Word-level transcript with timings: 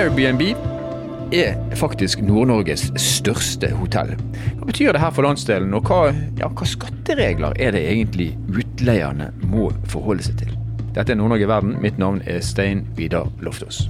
Airbnb 0.00 0.42
er 1.36 1.58
faktisk 1.76 2.22
Nord-Norges 2.24 2.86
største 2.96 3.68
hotell. 3.76 4.14
Hva 4.56 4.68
betyr 4.70 4.94
det 4.96 5.02
her 5.02 5.12
for 5.12 5.26
landsdelen, 5.26 5.74
og 5.76 5.90
hva, 5.90 6.14
ja, 6.40 6.48
hva 6.48 6.68
skatteregler 6.68 7.52
er 7.60 7.76
det 7.76 7.82
egentlig 7.84 8.30
utleierne 8.48 9.28
må 9.44 9.68
forholde 9.92 10.24
seg 10.24 10.40
til? 10.40 10.56
Dette 10.96 11.12
er 11.12 11.20
Nord-Norge 11.20 11.50
verden. 11.52 11.76
Mitt 11.84 12.00
navn 12.00 12.22
er 12.24 12.40
Stein 12.40 12.86
Vidar 12.96 13.28
Loftaas. 13.44 13.82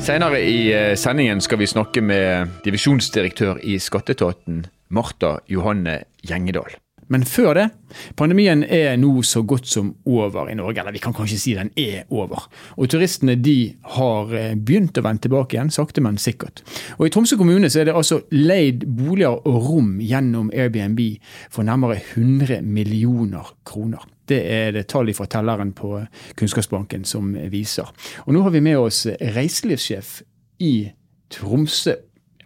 Senere 0.00 0.40
i 0.40 0.60
eh, 0.72 0.94
sendingen 0.96 1.44
skal 1.44 1.60
vi 1.60 1.68
snakke 1.68 2.00
med 2.00 2.62
divisjonsdirektør 2.64 3.60
i 3.60 3.76
Skatteetaten, 3.76 4.64
Marta 4.88 5.36
Johanne 5.52 6.06
Gjengedal. 6.24 6.80
Men 7.10 7.24
før 7.26 7.54
det, 7.58 7.66
pandemien 8.18 8.62
er 8.62 8.94
nå 9.00 9.10
så 9.26 9.42
godt 9.42 9.66
som 9.66 9.90
over 10.06 10.50
i 10.50 10.54
Norge. 10.58 10.78
Eller 10.82 10.94
vi 10.94 11.02
kan 11.02 11.14
kanskje 11.16 11.40
si 11.42 11.54
den 11.58 11.72
er 11.78 12.06
over. 12.14 12.46
Og 12.78 12.90
turistene 12.92 13.34
de 13.34 13.74
har 13.96 14.34
eh, 14.36 14.54
begynt 14.54 14.98
å 14.98 15.04
vende 15.04 15.26
tilbake 15.26 15.56
igjen, 15.56 15.72
sakte, 15.74 16.04
men 16.04 16.20
sikkert. 16.22 16.62
Og 16.98 17.08
I 17.08 17.12
Tromsø 17.14 17.38
kommune 17.40 17.70
så 17.70 17.82
er 17.82 17.90
det 17.90 17.96
altså 17.98 18.20
leid 18.30 18.86
boliger 18.86 19.42
og 19.42 19.66
rom 19.66 19.96
gjennom 20.04 20.52
Airbnb 20.54 21.02
for 21.50 21.66
nærmere 21.66 21.98
100 21.98 22.62
millioner 22.62 23.54
kroner. 23.66 24.06
Det 24.30 24.40
er 24.46 24.74
det 24.76 24.86
tall 24.92 25.10
fra 25.16 25.26
telleren 25.26 25.74
på 25.74 25.96
Kunnskapsbanken 26.38 27.02
som 27.08 27.34
viser. 27.50 27.90
Og 28.26 28.34
Nå 28.36 28.44
har 28.46 28.54
vi 28.54 28.62
med 28.62 28.78
oss 28.78 29.02
reiselivssjef 29.10 30.20
i 30.62 30.74
Tromsø. 31.34 31.96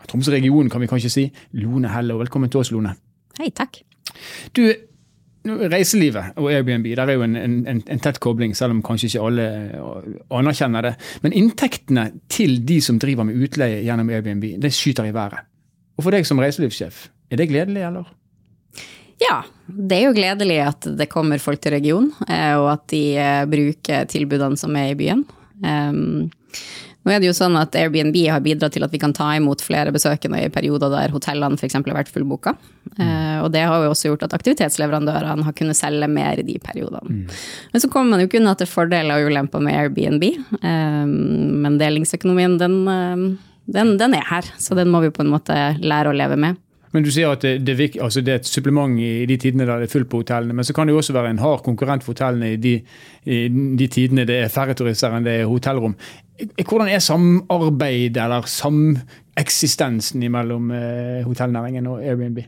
Tromsø-regionen, 0.08 0.72
kan 0.72 0.80
vi 0.80 0.88
kanskje 0.88 1.12
si. 1.12 1.30
Lone 1.60 1.92
Helle. 1.92 2.16
og 2.16 2.24
Velkommen 2.24 2.52
til 2.52 2.64
oss, 2.64 2.72
Lone. 2.72 2.96
Hei, 3.40 3.52
takk. 3.52 3.84
Du, 4.56 4.66
Reiselivet 5.44 6.38
og 6.40 6.48
Airbnb 6.48 6.86
der 6.96 7.04
er 7.04 7.18
jo 7.18 7.24
en, 7.26 7.36
en, 7.36 7.56
en, 7.68 8.00
tett 8.00 8.16
kobling, 8.24 8.54
selv 8.56 8.72
om 8.72 8.82
kanskje 8.84 9.10
ikke 9.10 9.24
alle 9.28 9.48
anerkjenner 10.32 10.86
det. 10.88 10.94
Men 11.24 11.36
inntektene 11.36 12.06
til 12.32 12.62
de 12.64 12.78
som 12.84 13.00
driver 13.00 13.28
med 13.28 13.42
utleie 13.44 13.82
gjennom 13.84 14.08
Airbnb, 14.08 14.54
det 14.62 14.72
skyter 14.72 15.10
i 15.10 15.14
været. 15.14 15.44
Og 15.98 16.06
for 16.06 16.16
deg 16.16 16.24
som 16.26 16.40
reiselivssjef, 16.40 17.08
er 17.30 17.40
det 17.40 17.50
gledelig, 17.52 17.84
eller? 17.86 18.08
Ja, 19.20 19.42
det 19.68 19.98
er 19.98 20.08
jo 20.08 20.16
gledelig 20.16 20.58
at 20.64 20.88
det 20.98 21.10
kommer 21.12 21.42
folk 21.42 21.60
til 21.62 21.76
regionen, 21.76 22.10
eh, 22.24 22.54
og 22.56 22.72
at 22.72 22.88
de 22.90 23.04
eh, 23.20 23.44
bruker 23.50 24.08
tilbudene 24.10 24.58
som 24.58 24.74
er 24.80 24.94
i 24.94 24.98
byen. 24.98 25.26
Nå 27.04 27.12
er 27.12 27.20
det 27.20 27.28
jo 27.28 27.36
sånn 27.36 27.56
at 27.60 27.76
Airbnb 27.76 28.16
har 28.32 28.42
bidratt 28.44 28.72
til 28.76 28.86
at 28.86 28.92
vi 28.92 29.00
kan 29.02 29.12
ta 29.16 29.28
imot 29.36 29.60
flere 29.64 29.92
besøkende 29.92 30.40
i 30.40 30.52
perioder 30.52 30.92
der 30.92 31.12
hotellene 31.12 31.58
f.eks. 31.60 31.76
har 31.76 31.98
vært 31.98 32.12
fullboka. 32.12 32.54
Mm. 32.96 33.44
Og 33.44 33.50
det 33.52 33.66
har 33.68 33.84
jo 33.84 33.92
også 33.92 34.10
gjort 34.10 34.24
at 34.28 34.36
aktivitetsleverandørene 34.38 35.44
har 35.44 35.56
kunnet 35.58 35.76
selge 35.76 36.08
mer 36.08 36.40
i 36.40 36.46
de 36.46 36.56
periodene. 36.64 37.20
Mm. 37.20 37.38
Men 37.74 37.84
så 37.84 37.90
kommer 37.92 38.14
man 38.14 38.24
jo 38.24 38.30
ikke 38.30 38.40
unna 38.40 38.56
til 38.56 38.70
fordeler 38.70 39.20
og 39.20 39.28
ulemper 39.28 39.64
med 39.64 39.76
Airbnb. 39.76 40.24
Eh, 40.60 41.00
men 41.66 41.80
delingsøkonomien, 41.80 42.56
den, 42.62 42.80
eh, 42.88 43.24
den, 43.76 43.96
den 44.00 44.16
er 44.16 44.28
her, 44.30 44.52
så 44.56 44.78
den 44.78 44.92
må 44.92 45.04
vi 45.04 45.12
på 45.12 45.26
en 45.26 45.34
måte 45.34 45.58
lære 45.84 46.12
å 46.12 46.16
leve 46.16 46.40
med. 46.40 46.60
Men 46.94 47.02
du 47.02 47.10
sier 47.10 47.32
at 47.34 47.42
det, 47.42 47.56
det, 47.66 47.88
altså 47.98 48.22
det, 48.22 48.30
er 48.30 48.38
et 48.38 48.46
supplement 48.46 49.00
i 49.02 49.26
de 49.26 49.36
tidene 49.40 49.66
der 49.66 49.82
det 49.82 49.88
er 49.88 49.92
fullt 49.96 50.06
på 50.12 50.20
hotellene. 50.22 50.54
Men 50.54 50.66
så 50.66 50.76
kan 50.76 50.86
det 50.86 50.94
jo 50.94 51.00
også 51.00 51.16
være 51.16 51.32
en 51.34 51.40
hard 51.42 51.64
konkurrent 51.66 52.06
for 52.06 52.14
hotellene 52.14 52.52
i 52.54 52.60
de, 52.62 52.74
i 53.26 53.38
de 53.50 53.88
tidene 53.90 54.26
det 54.28 54.36
er 54.44 54.52
færre 54.52 54.76
turister 54.78 55.10
enn 55.10 55.26
det 55.26 55.40
er 55.40 55.50
hotellrom. 55.50 55.96
Hvordan 56.34 56.88
er 56.88 56.98
samarbeid 56.98 58.16
eller 58.18 58.46
sameksistensen 58.50 60.24
mellom 60.32 60.70
eh, 60.74 61.22
hotellnæringen 61.26 61.86
og 61.86 62.02
Airbnb? 62.02 62.38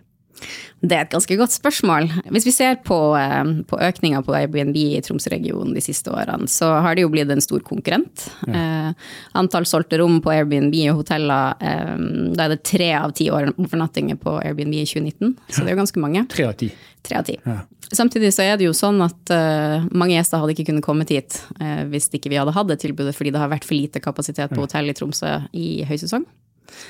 Det 0.87 0.93
er 0.93 1.07
et 1.07 1.13
ganske 1.15 1.37
godt 1.41 1.55
spørsmål. 1.55 2.09
Hvis 2.35 2.47
vi 2.47 2.53
ser 2.55 2.77
på, 2.85 2.99
eh, 3.17 3.45
på 3.67 3.79
økninga 3.81 4.23
på 4.27 4.35
Airbnb 4.37 4.77
i 4.77 5.01
Tromsø-regionen 5.01 5.75
de 5.75 5.83
siste 5.85 6.13
årene, 6.13 6.49
så 6.49 6.69
har 6.85 6.95
det 6.95 7.07
jo 7.07 7.11
blitt 7.13 7.31
en 7.33 7.41
stor 7.41 7.61
konkurrent. 7.65 8.29
Ja. 8.47 8.91
Eh, 8.91 9.07
antall 9.35 9.65
solgte 9.65 9.99
rom 9.99 10.21
på 10.21 10.35
Airbnb 10.35 10.75
og 10.91 11.03
hoteller, 11.03 11.57
eh, 11.61 11.97
da 12.37 12.45
er 12.45 12.55
det 12.55 12.65
tre 12.65 12.93
av 12.93 13.15
ti 13.17 13.31
overnattinger 13.31 14.21
på 14.21 14.37
Airbnb 14.43 14.75
i 14.75 14.85
2019. 14.85 15.37
Så 15.49 15.65
det 15.65 15.73
er 15.73 15.77
jo 15.77 15.83
ganske 15.83 16.03
mange. 16.03 16.29
Tre 16.29 16.45
av 16.45 16.55
ti. 16.55 16.71
Tre 17.03 17.19
av 17.19 17.25
ti. 17.25 17.39
Ja. 17.47 17.63
Samtidig 17.93 18.33
så 18.35 18.43
er 18.43 18.57
det 18.59 18.67
jo 18.67 18.75
sånn 18.75 18.99
at 19.05 19.31
uh, 19.31 19.85
mange 19.95 20.17
gjester 20.17 20.43
hadde 20.43 20.57
ikke 20.57 20.73
kunnet 20.73 20.85
kommet 20.85 21.13
hit 21.15 21.39
uh, 21.61 21.85
hvis 21.87 22.11
ikke 22.11 22.33
vi 22.33 22.41
hadde 22.41 22.55
hatt 22.57 22.67
det 22.67 22.81
tilbudet, 22.83 23.15
fordi 23.15 23.31
det 23.31 23.39
har 23.39 23.53
vært 23.53 23.67
for 23.69 23.79
lite 23.79 24.03
kapasitet 24.03 24.51
på 24.51 24.65
hotell 24.65 24.91
i 24.91 24.97
Tromsø 24.97 25.37
i 25.55 25.85
høysesong. 25.87 26.27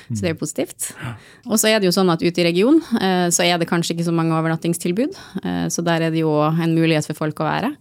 Så 0.09 0.19
det 0.21 0.29
er 0.29 0.35
jo 0.35 0.41
positivt. 0.41 0.91
Og 1.47 1.57
så 1.59 1.71
er 1.71 1.79
det 1.79 1.89
jo 1.89 1.95
sånn 1.95 2.11
at 2.13 2.23
ute 2.23 2.43
i 2.43 2.47
regionen 2.47 2.83
eh, 3.01 3.27
så 3.33 3.45
er 3.45 3.59
det 3.59 3.69
kanskje 3.69 3.95
ikke 3.95 4.07
så 4.07 4.15
mange 4.15 4.35
overnattingstilbud. 4.37 5.17
Eh, 5.43 5.65
så 5.73 5.85
der 5.85 6.07
er 6.07 6.13
det 6.13 6.23
jo 6.23 6.33
en 6.47 6.75
mulighet 6.75 7.07
for 7.09 7.25
folk 7.25 7.41
å 7.43 7.49
være. 7.49 7.73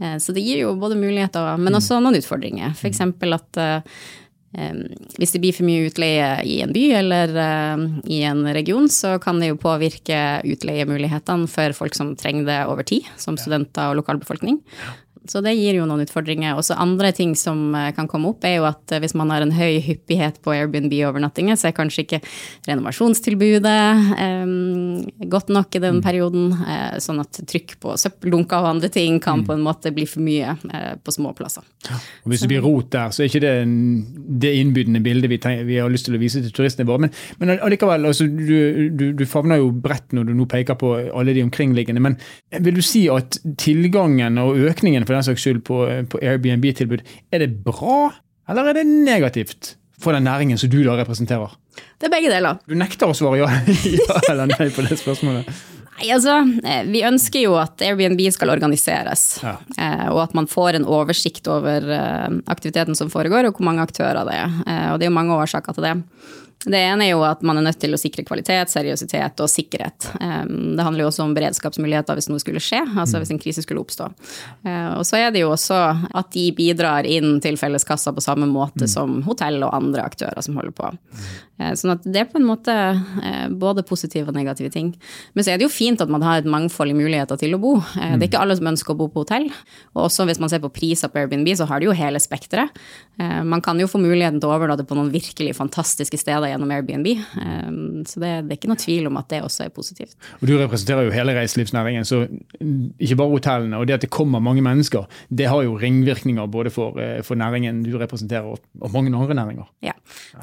Eh, 0.00 0.18
så 0.22 0.34
det 0.34 0.44
gir 0.44 0.64
jo 0.64 0.74
både 0.80 0.98
muligheter, 1.00 1.54
men 1.60 1.78
også 1.78 2.00
noen 2.02 2.20
utfordringer. 2.20 2.74
F.eks. 2.76 3.06
at 3.06 3.64
hvis 4.52 5.30
det 5.32 5.38
blir 5.40 5.54
for 5.56 5.64
mye 5.64 5.86
utleie 5.88 6.26
i 6.44 6.58
en 6.60 6.74
by 6.76 6.80
eller 6.98 7.30
i 8.04 8.18
en 8.28 8.42
region, 8.52 8.84
så 8.92 9.14
kan 9.16 9.38
det 9.40 9.48
jo 9.48 9.56
påvirke 9.56 10.18
utleiemulighetene 10.44 11.48
for 11.48 11.72
folk 11.72 11.96
som 11.96 12.10
trenger 12.20 12.44
det 12.50 12.58
over 12.68 12.84
tid, 12.84 13.08
som 13.16 13.38
studenter 13.40 13.88
og 13.88 14.02
lokalbefolkning. 14.02 14.58
Så 15.30 15.40
det 15.44 15.54
gir 15.54 15.76
jo 15.78 15.86
noen 15.86 16.02
utfordringer. 16.02 16.56
Også 16.58 16.74
andre 16.80 17.12
ting 17.14 17.34
som 17.38 17.74
eh, 17.78 17.90
kan 17.94 18.08
komme 18.10 18.32
opp, 18.32 18.42
er 18.46 18.56
jo 18.58 18.66
at 18.66 18.94
eh, 18.94 19.00
hvis 19.02 19.14
man 19.18 19.30
har 19.30 19.44
en 19.44 19.54
høy 19.54 19.78
hyppighet 19.84 20.40
på 20.42 20.54
Airbnb-overnattinger, 20.56 21.58
så 21.58 21.68
er 21.70 21.76
kanskje 21.76 22.04
ikke 22.06 22.20
renovasjonstilbudet 22.66 23.76
um, 24.18 25.02
godt 25.30 25.52
nok 25.54 25.78
i 25.78 25.82
den 25.82 26.00
mm. 26.00 26.02
perioden. 26.04 26.48
Uh, 26.58 26.98
sånn 27.02 27.22
at 27.22 27.42
trykk 27.48 27.76
på 27.82 27.94
søppeldunker 28.00 28.64
og 28.64 28.72
andre 28.74 28.90
ting 28.92 29.20
kan 29.22 29.42
mm. 29.42 29.46
på 29.48 29.56
en 29.56 29.64
måte 29.66 29.94
bli 29.94 30.08
for 30.10 30.24
mye 30.26 30.56
uh, 30.58 30.94
på 30.98 31.14
små 31.14 31.34
plasser. 31.38 31.66
Ja. 31.86 32.00
Og 32.24 32.34
hvis 32.34 32.42
det 32.44 32.50
blir 32.50 32.64
rot 32.66 32.90
der, 32.94 33.14
så 33.14 33.22
er 33.22 33.30
ikke 33.30 33.44
det 33.44 33.54
det 34.42 34.52
innbydende 34.58 35.00
bildet 35.04 35.30
vi, 35.30 35.38
tenker, 35.42 35.66
vi, 35.68 35.78
har 35.78 35.90
lyst 35.92 36.08
til 36.08 36.16
å 36.16 36.20
vise 36.20 36.42
til 36.42 36.54
turistene 36.54 36.88
våre. 36.88 37.06
Men, 37.06 37.14
men 37.40 37.54
allikevel, 37.62 38.06
altså, 38.10 38.26
du, 38.26 38.90
du, 38.90 39.06
du 39.16 39.24
favner 39.28 39.60
jo 39.60 39.70
bredt 39.84 40.14
når 40.16 40.28
du 40.28 40.34
nå 40.36 40.46
peker 40.50 40.78
på 40.80 40.94
alle 41.12 41.34
de 41.36 41.44
omkringliggende. 41.46 42.02
Men 42.02 42.18
vil 42.64 42.78
du 42.78 42.82
si 42.84 43.04
at 43.12 43.38
tilgangen 43.60 44.40
og 44.42 44.58
økningen 44.72 45.06
for 45.08 45.11
den 45.14 45.26
saks 45.26 45.44
skyld 45.44 45.62
på, 45.68 45.82
på 46.12 46.20
Airbnb-tilbud. 46.22 47.04
Er 47.32 47.44
det 47.44 47.52
bra, 47.64 48.12
eller 48.50 48.72
er 48.72 48.80
det 48.80 48.86
negativt 48.88 49.76
for 50.02 50.16
den 50.16 50.26
næringen 50.26 50.58
som 50.58 50.70
du 50.72 50.80
da 50.86 50.96
representerer? 50.98 51.54
Det 52.00 52.08
er 52.08 52.12
begge 52.12 52.32
deler. 52.32 52.58
Du 52.68 52.74
nekter 52.78 53.10
å 53.10 53.16
svare 53.16 53.44
ja, 53.44 53.52
ja 53.98 54.18
eller 54.32 54.50
nei 54.50 54.68
på 54.74 54.84
det 54.86 54.98
spørsmålet. 55.00 55.48
Nei, 55.92 56.08
altså, 56.14 56.38
eh, 56.64 56.82
Vi 56.88 57.04
ønsker 57.06 57.44
jo 57.44 57.56
at 57.60 57.82
Airbnb 57.84 58.20
skal 58.34 58.50
organiseres, 58.50 59.42
ja. 59.44 59.56
Eh, 59.78 60.08
og 60.10 60.22
at 60.24 60.34
man 60.34 60.48
får 60.50 60.78
en 60.78 60.88
oversikt 60.88 61.46
over 61.52 61.86
eh, 61.94 62.38
aktiviteten 62.50 62.98
som 62.98 63.12
foregår, 63.12 63.46
og 63.46 63.58
hvor 63.58 63.68
mange 63.68 63.84
aktører 63.84 64.24
det 64.26 64.38
er. 64.40 64.56
Og 64.92 64.98
det 64.98 65.06
er 65.06 65.12
jo 65.12 65.18
mange 65.20 65.36
årsaker 65.36 65.76
til 65.76 65.86
det. 65.86 65.96
Det 66.62 66.78
ene 66.78 67.08
er 67.08 67.16
jo 67.16 67.22
at 67.26 67.40
man 67.42 67.58
er 67.58 67.64
nødt 67.66 67.80
til 67.82 67.94
å 67.94 67.98
sikre 67.98 68.22
kvalitet, 68.26 68.70
seriøsitet 68.70 69.40
og 69.42 69.50
sikkerhet. 69.50 70.06
Det 70.14 70.84
handler 70.84 71.04
jo 71.04 71.08
også 71.10 71.24
om 71.24 71.34
beredskapsmuligheter 71.34 72.18
hvis 72.18 72.28
noe 72.30 72.42
skulle 72.42 72.62
skje, 72.62 72.84
altså 72.86 73.18
hvis 73.18 73.32
en 73.34 73.40
krise 73.42 73.64
skulle 73.64 73.82
oppstå. 73.82 74.06
Eh, 74.68 74.90
og 74.94 75.02
så 75.08 75.18
er 75.18 75.32
det 75.34 75.42
jo 75.42 75.50
også 75.50 75.78
at 76.14 76.30
de 76.34 76.44
bidrar 76.54 77.08
inn 77.08 77.40
til 77.42 77.58
felleskassa 77.58 78.14
på 78.14 78.22
samme 78.22 78.46
måte 78.50 78.86
mm. 78.86 78.92
som 78.92 79.18
hotell 79.26 79.58
og 79.66 79.74
andre 79.74 80.04
aktører 80.06 80.44
som 80.44 80.58
holder 80.58 80.76
på. 80.76 80.92
Eh, 81.58 81.72
sånn 81.78 81.96
at 81.96 82.06
det 82.06 82.22
er 82.22 82.30
på 82.30 82.38
en 82.38 82.46
måte 82.46 82.76
eh, 82.76 83.48
både 83.50 83.84
positive 83.88 84.30
og 84.30 84.38
negative 84.38 84.70
ting. 84.74 84.92
Men 85.34 85.46
så 85.46 85.54
er 85.54 85.58
det 85.58 85.66
jo 85.66 85.72
fint 85.74 86.02
at 86.04 86.12
man 86.12 86.22
har 86.26 86.42
et 86.42 86.50
mangfold 86.50 86.94
i 86.94 86.98
muligheter 86.98 87.40
til 87.42 87.58
å 87.58 87.62
bo. 87.62 87.74
Det 87.96 88.20
er 88.20 88.28
ikke 88.28 88.44
alle 88.44 88.58
som 88.58 88.70
ønsker 88.70 88.94
å 88.94 89.00
bo 89.02 89.10
på 89.10 89.26
hotell. 89.26 89.48
Og 89.96 90.06
også 90.06 90.28
hvis 90.30 90.40
man 90.42 90.52
ser 90.52 90.62
på 90.62 90.70
priser 90.74 91.10
på 91.10 91.24
Airbnb, 91.24 91.50
så 91.58 91.66
har 91.66 91.82
de 91.82 91.90
jo 91.90 91.96
hele 91.96 92.22
spekteret. 92.22 92.70
Man 93.18 93.62
kan 93.64 93.80
jo 93.80 93.88
få 93.90 94.00
muligheten 94.02 94.40
til 94.40 94.50
å 94.50 94.54
overnatte 94.56 94.86
på 94.88 94.96
noen 94.96 95.10
virkelig 95.12 95.54
fantastiske 95.58 96.18
steder 96.20 96.51
gjennom 96.52 96.70
Airbnb. 96.70 97.08
Ehm, 97.40 97.91
så 98.08 98.20
det, 98.22 98.30
det, 98.46 98.54
er 98.54 98.60
ikke 98.60 98.70
noe 98.70 98.80
tvil 98.80 99.08
om 99.10 99.18
at 99.20 99.28
det 99.32 99.42
også 99.44 99.66
er 99.66 99.72
positivt. 99.74 100.16
Og 100.40 100.46
Du 100.48 100.54
representerer 100.58 101.06
jo 101.06 101.14
hele 101.14 101.34
reiselivsnæringen, 101.36 102.06
så 102.08 102.24
ikke 103.00 103.18
bare 103.20 103.34
hotellene. 103.34 103.78
Og 103.78 103.88
det 103.88 103.98
at 103.98 104.06
det 104.06 104.10
kommer 104.14 104.42
mange 104.42 104.64
mennesker, 104.64 105.06
det 105.28 105.48
har 105.50 105.62
jo 105.66 105.76
ringvirkninger 105.80 106.46
både 106.52 106.72
for, 106.74 106.98
eh, 107.00 107.22
for 107.22 107.38
næringen 107.38 107.82
du 107.86 107.96
representerer 107.98 108.46
og 108.52 108.92
mange 108.92 109.12
andre 109.14 109.34
næringer. 109.34 109.68
Ja, 109.82 109.92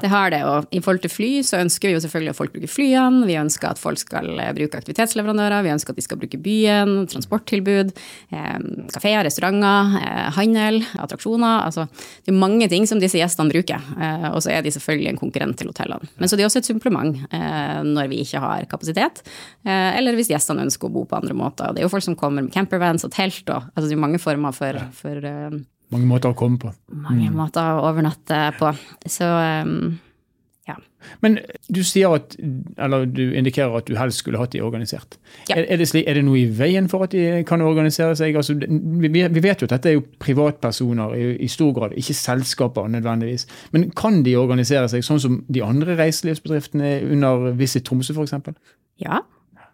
det 0.00 0.10
har 0.10 0.30
det. 0.30 0.42
Og 0.44 0.66
i 0.72 0.80
forhold 0.80 1.02
til 1.04 1.10
fly 1.12 1.30
så 1.46 1.60
ønsker 1.60 1.88
vi 1.88 1.94
jo 1.94 2.00
selvfølgelig 2.04 2.34
at 2.34 2.40
folk 2.40 2.52
bruker 2.54 2.70
flyene. 2.70 3.26
Vi 3.26 3.38
ønsker 3.40 3.70
at 3.70 3.78
folk 3.78 3.98
skal 3.98 4.38
eh, 4.38 4.52
bruke 4.56 4.80
aktivitetsleverandører. 4.80 5.62
Vi 5.66 5.74
ønsker 5.74 5.94
at 5.94 6.00
de 6.00 6.06
skal 6.06 6.20
bruke 6.20 6.40
byen, 6.40 7.06
transporttilbud, 7.10 7.92
eh, 8.32 8.58
kafeer, 8.94 9.24
restauranter, 9.26 9.96
eh, 10.00 10.30
handel, 10.36 10.82
attraksjoner. 10.98 11.66
Altså, 11.66 11.86
det 12.26 12.34
er 12.34 12.40
mange 12.40 12.68
ting 12.68 12.88
som 12.88 13.00
disse 13.02 13.18
gjestene 13.18 13.50
bruker. 13.50 13.80
Og 14.30 14.42
så 14.42 14.52
er 14.54 14.62
de 14.62 14.70
selvfølgelig 14.72 15.10
en 15.10 15.18
konkurrent 15.20 15.58
til 15.58 15.70
hotellene. 15.70 16.08
Men 16.18 16.28
så 16.28 16.36
det 16.36 16.44
er 16.44 16.50
også 16.50 16.62
et 16.62 16.68
supplement 16.68 17.16
eh, 17.34 17.49
når 17.86 18.10
vi 18.12 18.22
ikke 18.24 18.42
har 18.42 18.68
kapasitet, 18.70 19.22
eh, 19.64 19.96
eller 19.98 20.18
hvis 20.18 20.30
gjestene 20.32 20.66
ønsker 20.66 20.88
å 20.88 20.94
bo 20.94 21.04
på 21.08 21.18
andre 21.20 21.36
måter. 21.36 21.74
Det 21.74 21.82
er 21.82 21.88
jo 21.88 21.92
folk 21.92 22.06
som 22.06 22.18
kommer 22.18 22.46
med 22.46 22.54
campervans 22.54 23.06
og 23.06 23.14
telt 23.14 23.48
og 23.50 23.68
altså 23.74 23.88
det 23.88 23.96
er 23.96 24.04
mange 24.06 24.20
former 24.22 24.56
for, 24.56 24.78
for 24.96 25.26
uh, 25.26 25.60
Mange 25.90 26.06
måter 26.06 26.30
å 26.30 26.36
komme 26.38 26.60
på. 26.62 26.68
Mange 26.94 27.32
mm. 27.32 27.34
måter 27.34 27.66
å 27.74 27.82
overnatte 27.88 28.36
på. 28.60 28.68
Så 29.10 29.26
um, 29.26 29.96
Ja. 30.70 30.78
Men 31.24 31.38
du 31.72 31.80
sier 31.86 32.12
at, 32.12 32.36
eller 32.78 33.06
du 33.08 33.22
indikerer 33.36 33.78
at 33.78 33.88
du 33.88 33.94
helst 33.96 34.20
skulle 34.20 34.40
hatt 34.40 34.52
de 34.52 34.60
organisert. 34.64 35.16
Ja. 35.48 35.56
Er, 35.56 35.64
er, 35.64 35.80
det 35.80 35.88
slik, 35.88 36.04
er 36.08 36.18
det 36.18 36.24
noe 36.26 36.42
i 36.42 36.46
veien 36.58 36.90
for 36.92 37.06
at 37.06 37.14
de 37.16 37.42
kan 37.48 37.64
organisere 37.64 38.16
seg? 38.18 38.36
Altså, 38.36 38.56
vi, 38.60 39.10
vi 39.10 39.44
vet 39.44 39.62
jo 39.62 39.68
at 39.68 39.74
dette 39.76 39.92
er 39.92 39.98
jo 39.98 40.04
privatpersoner 40.22 41.16
i, 41.16 41.26
i 41.46 41.50
stor 41.50 41.72
grad, 41.76 41.96
ikke 41.96 42.16
selskaper 42.16 42.88
nødvendigvis. 42.92 43.46
Men 43.72 43.90
kan 43.96 44.22
de 44.26 44.36
organisere 44.40 44.88
seg 44.92 45.06
sånn 45.06 45.22
som 45.22 45.40
de 45.48 45.64
andre 45.64 45.96
reiselivsbedriftene 46.00 46.98
under 47.10 47.50
Visit 47.58 47.88
Tromsø 47.88 48.16
f.eks.? 48.16 48.36
Ja, 49.00 49.22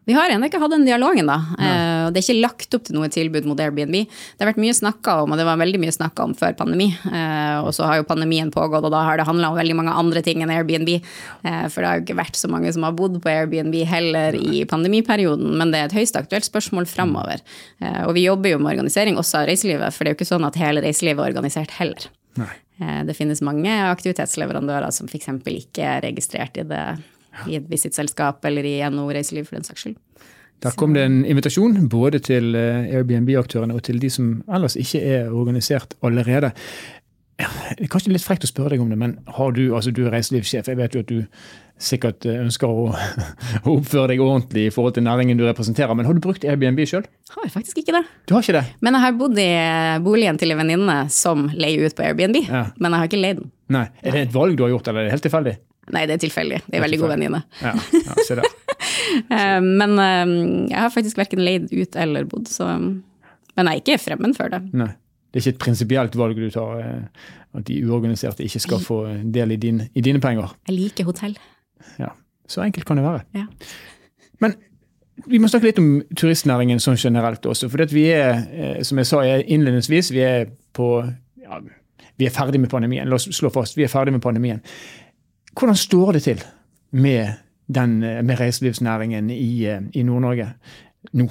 vi 0.07 0.15
har 0.15 0.31
ennå 0.31 0.47
ikke 0.47 0.61
hatt 0.63 0.71
den 0.71 0.85
dialogen, 0.87 1.27
da. 1.27 1.37
Ja. 1.59 1.71
og 2.07 2.13
det 2.15 2.21
er 2.21 2.25
ikke 2.29 2.43
lagt 2.45 2.75
opp 2.79 2.85
til 2.87 2.95
noe 2.95 3.09
tilbud 3.11 3.47
mot 3.49 3.59
Airbnb. 3.59 3.97
Det 4.07 4.45
har 4.45 4.51
vært 4.53 4.61
mye 4.63 4.75
snakka 4.79 5.17
om, 5.25 5.33
og 5.35 5.41
det 5.41 5.47
var 5.49 5.59
veldig 5.59 5.81
mye 5.83 5.95
snakka 5.97 6.27
om 6.29 6.35
før 6.39 6.55
pandemi. 6.59 6.87
Eh, 7.11 7.57
og 7.67 7.73
så 7.75 7.89
har 7.89 7.99
jo 7.99 8.07
pandemien 8.07 8.53
pågått, 8.55 8.87
og 8.87 8.93
da 8.95 9.01
har 9.03 9.19
det 9.19 9.27
handla 9.27 9.51
om 9.51 9.59
veldig 9.59 9.75
mange 9.81 9.95
andre 9.99 10.23
ting 10.23 10.45
enn 10.45 10.53
Airbnb. 10.55 10.93
Eh, 10.97 11.65
for 11.73 11.83
det 11.83 11.89
har 11.91 11.99
jo 11.99 12.05
ikke 12.07 12.19
vært 12.21 12.39
så 12.39 12.51
mange 12.53 12.71
som 12.77 12.87
har 12.87 12.95
bodd 12.95 13.19
på 13.25 13.33
Airbnb 13.33 13.75
heller 13.91 14.39
i 14.39 14.63
pandemiperioden, 14.71 15.57
men 15.59 15.75
det 15.75 15.81
er 15.81 15.91
et 15.91 15.99
høyst 15.99 16.21
aktuelt 16.21 16.47
spørsmål 16.47 16.87
framover. 16.87 17.43
Eh, 17.83 18.05
og 18.07 18.15
vi 18.15 18.29
jobber 18.29 18.55
jo 18.55 18.61
med 18.63 18.77
organisering 18.77 19.19
også 19.19 19.43
av 19.43 19.51
reiselivet, 19.51 19.91
for 19.91 20.05
det 20.07 20.13
er 20.13 20.15
jo 20.15 20.21
ikke 20.21 20.31
sånn 20.31 20.47
at 20.47 20.61
hele 20.63 20.87
reiselivet 20.87 21.25
er 21.25 21.35
organisert 21.35 21.75
heller. 21.81 22.07
Nei. 22.39 22.53
Eh, 22.81 23.03
Det 23.09 23.17
finnes 23.19 23.43
mange 23.43 23.75
aktivitetsleverandører 23.91 24.93
som 24.95 25.09
f.eks. 25.11 25.29
ikke 25.43 25.83
er 25.97 26.03
registrert 26.07 26.57
i, 26.61 26.65
det, 26.69 26.85
i 27.49 27.57
et 27.61 27.69
visittselskap 27.71 28.45
eller 28.49 28.65
i 28.69 28.77
NHO 28.91 29.09
Reiseliv, 29.13 29.47
for 29.49 29.57
den 29.59 29.65
saks 29.69 29.87
skyld. 29.87 29.97
Der 30.65 30.73
kom 30.73 30.95
det 30.97 31.03
en 31.05 31.19
invitasjon 31.29 31.83
både 31.93 32.19
til 32.25 32.55
eh, 32.57 32.87
Airbnb-aktørene 32.97 33.75
og 33.77 33.83
til 33.85 33.99
de 34.01 34.09
som 34.11 34.39
ellers 34.49 34.77
ikke 34.81 35.03
er 35.05 35.29
organisert 35.37 35.93
allerede. 36.03 36.53
Det 37.37 37.85
er 37.85 37.91
kanskje 37.93 38.15
litt 38.15 38.25
frekt 38.25 38.47
å 38.47 38.49
spørre 38.49 38.73
deg 38.73 38.81
om 38.81 38.89
det, 38.89 38.97
men 38.97 39.19
har 39.37 39.51
du, 39.53 39.67
altså 39.77 39.93
du 39.93 40.07
er 40.07 40.15
reiselivssjef. 40.15 40.71
Jeg 40.73 40.79
vet 40.79 40.95
jo 40.97 41.03
at 41.05 41.11
du 41.11 41.19
sikkert 41.77 42.25
eh, 42.25 42.39
ønsker 42.41 42.73
å, 42.73 42.87
å 43.69 43.75
oppføre 43.75 44.15
deg 44.15 44.23
ordentlig 44.25 44.71
i 44.71 44.73
forhold 44.73 44.97
til 44.97 45.05
næringen 45.05 45.37
du 45.37 45.45
representerer, 45.45 45.93
men 45.99 46.09
har 46.09 46.17
du 46.17 46.23
brukt 46.25 46.47
Airbnb 46.49 46.81
sjøl? 46.89 47.05
Har 47.37 47.53
faktisk 47.53 47.83
ikke 47.83 47.99
det. 47.99 48.05
Du 48.25 48.33
har 48.39 48.41
ikke 48.47 48.57
det? 48.57 48.65
Men 48.81 48.97
jeg 48.97 49.05
har 49.05 49.19
bodd 49.21 49.43
i 49.45 49.51
boligen 50.09 50.41
til 50.41 50.57
en 50.57 50.63
venninne 50.65 50.97
som 51.13 51.45
leier 51.53 51.85
ut 51.85 51.99
på 52.01 52.07
Airbnb, 52.09 52.41
Ja. 52.49 52.71
men 52.81 52.97
jeg 52.97 53.03
har 53.05 53.11
ikke 53.13 53.21
leid 53.21 53.43
den. 53.43 53.53
Nei. 53.77 53.85
Er 54.01 54.17
det 54.17 54.25
et 54.31 54.35
valg 54.41 54.57
du 54.57 54.65
har 54.65 54.73
gjort, 54.73 54.89
eller 54.89 55.05
er 55.05 55.11
det 55.11 55.19
helt 55.19 55.29
tilfeldig? 55.29 55.59
Nei, 55.95 56.03
det 56.09 56.17
er 56.17 56.23
tilfeldig. 56.25 56.61
Det 56.67 56.79
er 56.79 56.83
veldig 56.83 56.99
gode 56.99 57.15
venninne. 57.15 57.43
Ja, 57.63 57.75
ja 57.95 58.21
se 58.27 58.41
der. 58.41 58.53
Eh, 59.31 59.61
Men 59.63 59.93
eh, 60.03 60.31
jeg 60.71 60.77
har 60.77 60.91
faktisk 60.93 61.19
verken 61.19 61.41
leid 61.45 61.69
ut 61.71 61.97
eller 61.97 62.27
bodd, 62.29 62.49
så 62.51 62.67
Men 62.77 63.69
jeg 63.71 63.71
er 63.71 63.83
ikke 63.83 63.99
fremmed 64.03 64.35
for 64.37 64.51
det. 64.53 64.61
Nei. 64.77 64.89
Det 65.31 65.41
er 65.41 65.45
ikke 65.45 65.55
et 65.55 65.63
prinsipielt 65.63 66.17
valg 66.19 66.39
du 66.39 66.49
tar, 66.51 66.81
eh, 66.83 67.31
at 67.57 67.67
de 67.69 67.79
uorganiserte 67.87 68.45
ikke 68.45 68.61
skal 68.63 68.83
få 68.83 68.99
del 69.33 69.55
i, 69.55 69.59
din, 69.63 69.81
i 69.95 70.03
dine 70.05 70.21
penger. 70.21 70.53
Jeg 70.69 70.77
liker 70.77 71.09
hotell. 71.09 71.37
Ja, 72.03 72.11
Så 72.49 72.65
enkelt 72.67 72.87
kan 72.89 72.99
det 73.01 73.07
være. 73.07 73.25
Ja. 73.37 73.47
Men 74.41 74.57
vi 75.27 75.39
må 75.39 75.49
snakke 75.49 75.71
litt 75.71 75.81
om 75.81 76.03
turistnæringen 76.17 76.83
sånn 76.83 76.99
generelt 77.01 77.47
også. 77.47 77.71
For 77.73 77.95
vi 77.95 78.09
er, 78.13 78.83
som 78.85 78.99
jeg 79.01 79.09
sa 79.09 79.23
innledningsvis, 79.25 80.13
vi 80.13 80.25
er 80.27 80.51
på 80.77 80.91
ja, 81.43 81.61
vi 82.17 82.27
er 82.27 82.33
ferdig 82.35 82.61
med 82.61 82.71
pandemien. 82.73 83.09
La 83.09 83.19
oss 83.19 83.29
slå 83.33 83.51
fast, 83.53 83.77
vi 83.77 83.85
er 83.85 83.93
ferdig 83.93 84.15
med 84.15 84.25
pandemien. 84.25 84.63
Hvordan 85.57 85.77
står 85.77 86.13
det 86.13 86.23
til 86.23 86.45
med, 86.91 87.33
den, 87.67 88.03
eh, 88.03 88.23
med 88.25 88.41
reiselivsnæringen 88.41 89.31
i, 89.31 89.67
eh, 89.67 89.81
i 89.93 90.03
Nord-Norge 90.03 90.53
nå? 91.13 91.29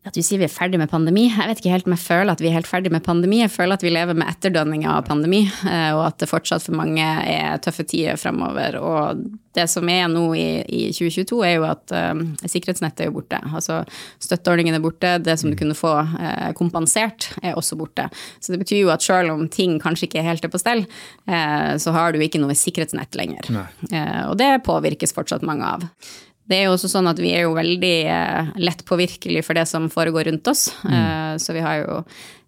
At 0.00 0.16
du 0.16 0.22
sier 0.24 0.40
vi 0.40 0.46
er 0.46 0.52
ferdig 0.52 0.78
med 0.80 0.88
pandemi. 0.88 1.26
Jeg 1.28 1.44
vet 1.50 1.58
ikke 1.60 1.74
helt 1.74 1.88
om 1.88 1.92
jeg 1.92 2.00
føler 2.00 2.32
at 2.32 2.40
vi 2.40 2.48
er 2.48 2.54
helt 2.56 2.68
ferdig 2.70 2.88
med 2.92 3.04
pandemi. 3.04 3.42
Jeg 3.42 3.52
føler 3.52 3.76
at 3.76 3.82
vi 3.84 3.92
lever 3.92 4.16
med 4.16 4.30
etterdønninger 4.32 4.88
av 4.88 5.04
pandemi, 5.04 5.42
eh, 5.44 5.90
og 5.92 6.06
at 6.06 6.22
det 6.22 6.30
fortsatt 6.30 6.64
for 6.64 6.78
mange 6.78 7.04
er 7.04 7.60
tøffe 7.60 7.84
tider 7.84 8.16
fremover. 8.20 8.78
Og 8.80 9.20
det 9.56 9.66
som 9.68 9.88
er 9.92 10.06
nå 10.08 10.22
i, 10.38 10.46
i 10.62 10.80
2022, 10.94 11.40
er 11.44 11.52
jo 11.58 11.66
at 11.68 11.92
um, 12.14 12.22
sikkerhetsnettet 12.40 13.08
er 13.08 13.12
borte. 13.12 13.42
Altså 13.50 13.82
støtteordningen 14.22 14.78
er 14.78 14.84
borte. 14.84 15.12
Det 15.20 15.36
som 15.40 15.52
du 15.52 15.58
kunne 15.58 15.76
få 15.76 15.92
eh, 16.00 16.48
kompensert, 16.56 17.28
er 17.42 17.58
også 17.58 17.76
borte. 17.80 18.08
Så 18.40 18.54
det 18.54 18.62
betyr 18.62 18.84
jo 18.84 18.94
at 18.94 19.04
selv 19.04 19.34
om 19.34 19.44
ting 19.52 19.76
kanskje 19.82 20.08
ikke 20.08 20.24
helt 20.24 20.46
er 20.46 20.54
på 20.54 20.62
stell, 20.62 20.86
eh, 21.28 21.76
så 21.82 21.92
har 21.96 22.14
du 22.14 22.24
ikke 22.24 22.40
noe 22.40 22.56
sikkerhetsnett 22.56 23.18
lenger. 23.20 23.52
Nei. 23.52 23.68
Eh, 23.90 24.24
og 24.30 24.38
det 24.40 24.52
påvirkes 24.64 25.12
fortsatt 25.16 25.44
mange 25.44 25.66
av. 25.76 25.88
Det 26.50 26.58
er 26.58 26.66
jo 26.66 26.74
også 26.74 26.90
sånn 26.90 27.06
at 27.06 27.20
vi 27.22 27.30
er 27.36 27.46
jo 27.46 27.54
veldig 27.54 27.96
eh, 28.10 28.52
lett 28.58 28.82
påvirkelig 28.88 29.44
for 29.46 29.58
det 29.58 29.68
som 29.70 29.86
foregår 29.92 30.26
rundt 30.30 30.50
oss. 30.50 30.68
Mm. 30.82 31.38
så 31.38 31.54
vi 31.54 31.62
har 31.62 31.82
jo 31.84 32.00